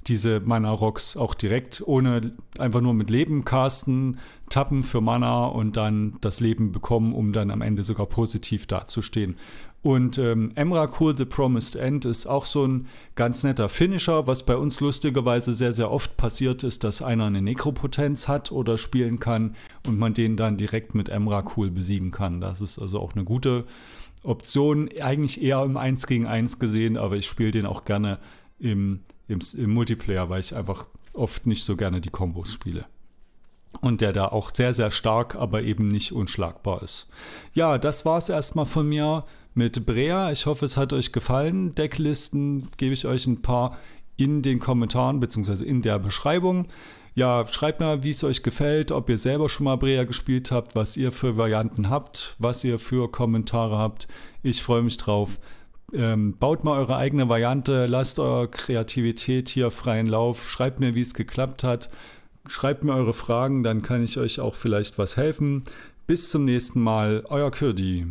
diese 0.06 0.40
Mana-Rocks 0.40 1.16
auch 1.16 1.34
direkt 1.34 1.82
ohne 1.86 2.32
einfach 2.58 2.80
nur 2.80 2.94
mit 2.94 3.10
Leben 3.10 3.44
casten, 3.44 4.18
tappen 4.48 4.82
für 4.82 5.00
Mana 5.00 5.46
und 5.46 5.76
dann 5.76 6.16
das 6.20 6.40
Leben 6.40 6.72
bekommen, 6.72 7.14
um 7.14 7.32
dann 7.32 7.50
am 7.50 7.62
Ende 7.62 7.84
sogar 7.84 8.06
positiv 8.06 8.66
dazustehen. 8.66 9.36
Und 9.82 10.18
ähm, 10.18 10.52
Emrakul 10.56 11.16
The 11.16 11.24
Promised 11.24 11.74
End 11.76 12.04
ist 12.04 12.26
auch 12.26 12.44
so 12.44 12.66
ein 12.66 12.86
ganz 13.14 13.44
netter 13.44 13.70
Finisher. 13.70 14.26
Was 14.26 14.44
bei 14.44 14.56
uns 14.56 14.80
lustigerweise 14.80 15.54
sehr, 15.54 15.72
sehr 15.72 15.90
oft 15.90 16.18
passiert 16.18 16.64
ist, 16.64 16.84
dass 16.84 17.00
einer 17.00 17.26
eine 17.26 17.40
Nekropotenz 17.40 18.28
hat 18.28 18.52
oder 18.52 18.76
spielen 18.76 19.20
kann 19.20 19.56
und 19.86 19.98
man 19.98 20.12
den 20.12 20.36
dann 20.36 20.58
direkt 20.58 20.94
mit 20.94 21.08
Emrakul 21.08 21.70
besiegen 21.70 22.10
kann. 22.10 22.42
Das 22.42 22.60
ist 22.60 22.78
also 22.78 23.00
auch 23.00 23.14
eine 23.14 23.24
gute 23.24 23.64
Option. 24.22 24.88
Eigentlich 25.00 25.42
eher 25.42 25.62
im 25.62 25.76
1 25.76 26.06
gegen 26.06 26.26
1 26.26 26.58
gesehen, 26.58 26.96
aber 26.96 27.16
ich 27.16 27.26
spiele 27.26 27.50
den 27.50 27.66
auch 27.66 27.84
gerne 27.84 28.18
im, 28.58 29.00
im, 29.28 29.38
im 29.56 29.70
Multiplayer, 29.70 30.28
weil 30.28 30.40
ich 30.40 30.54
einfach 30.54 30.86
oft 31.12 31.46
nicht 31.46 31.64
so 31.64 31.76
gerne 31.76 32.00
die 32.00 32.10
Kombos 32.10 32.52
spiele 32.52 32.86
und 33.80 34.00
der 34.00 34.12
da 34.12 34.26
auch 34.26 34.50
sehr, 34.54 34.74
sehr 34.74 34.90
stark, 34.90 35.34
aber 35.34 35.62
eben 35.62 35.88
nicht 35.88 36.12
unschlagbar 36.12 36.82
ist. 36.82 37.08
Ja, 37.54 37.78
das 37.78 38.04
war 38.04 38.18
es 38.18 38.28
erstmal 38.28 38.66
von 38.66 38.88
mir 38.88 39.24
mit 39.54 39.86
Brea. 39.86 40.30
Ich 40.32 40.46
hoffe, 40.46 40.64
es 40.64 40.76
hat 40.76 40.92
euch 40.92 41.12
gefallen. 41.12 41.74
Decklisten 41.74 42.68
gebe 42.76 42.94
ich 42.94 43.06
euch 43.06 43.26
ein 43.26 43.42
paar 43.42 43.78
in 44.16 44.42
den 44.42 44.58
Kommentaren 44.58 45.20
bzw. 45.20 45.64
in 45.64 45.82
der 45.82 45.98
Beschreibung. 45.98 46.66
Ja, 47.14 47.44
schreibt 47.44 47.80
mal, 47.80 48.02
wie 48.02 48.10
es 48.10 48.22
euch 48.22 48.42
gefällt, 48.42 48.92
ob 48.92 49.08
ihr 49.08 49.18
selber 49.18 49.48
schon 49.48 49.64
mal 49.64 49.76
Brea 49.76 50.04
gespielt 50.04 50.50
habt, 50.50 50.76
was 50.76 50.96
ihr 50.96 51.10
für 51.10 51.36
Varianten 51.36 51.90
habt, 51.90 52.36
was 52.38 52.62
ihr 52.62 52.78
für 52.78 53.10
Kommentare 53.10 53.76
habt. 53.76 54.06
Ich 54.42 54.62
freue 54.62 54.82
mich 54.82 54.96
drauf. 54.96 55.40
Ähm, 55.92 56.36
baut 56.38 56.62
mal 56.62 56.78
eure 56.78 56.96
eigene 56.96 57.28
Variante, 57.28 57.86
lasst 57.86 58.20
eure 58.20 58.48
Kreativität 58.48 59.48
hier 59.48 59.72
freien 59.72 60.06
Lauf, 60.06 60.48
schreibt 60.48 60.78
mir, 60.78 60.94
wie 60.94 61.00
es 61.00 61.14
geklappt 61.14 61.64
hat, 61.64 61.90
schreibt 62.46 62.84
mir 62.84 62.94
eure 62.94 63.12
Fragen, 63.12 63.64
dann 63.64 63.82
kann 63.82 64.04
ich 64.04 64.16
euch 64.16 64.38
auch 64.38 64.54
vielleicht 64.54 64.98
was 64.98 65.16
helfen. 65.16 65.64
Bis 66.06 66.30
zum 66.30 66.44
nächsten 66.44 66.80
Mal, 66.80 67.24
euer 67.28 67.50
Kürdi. 67.50 68.06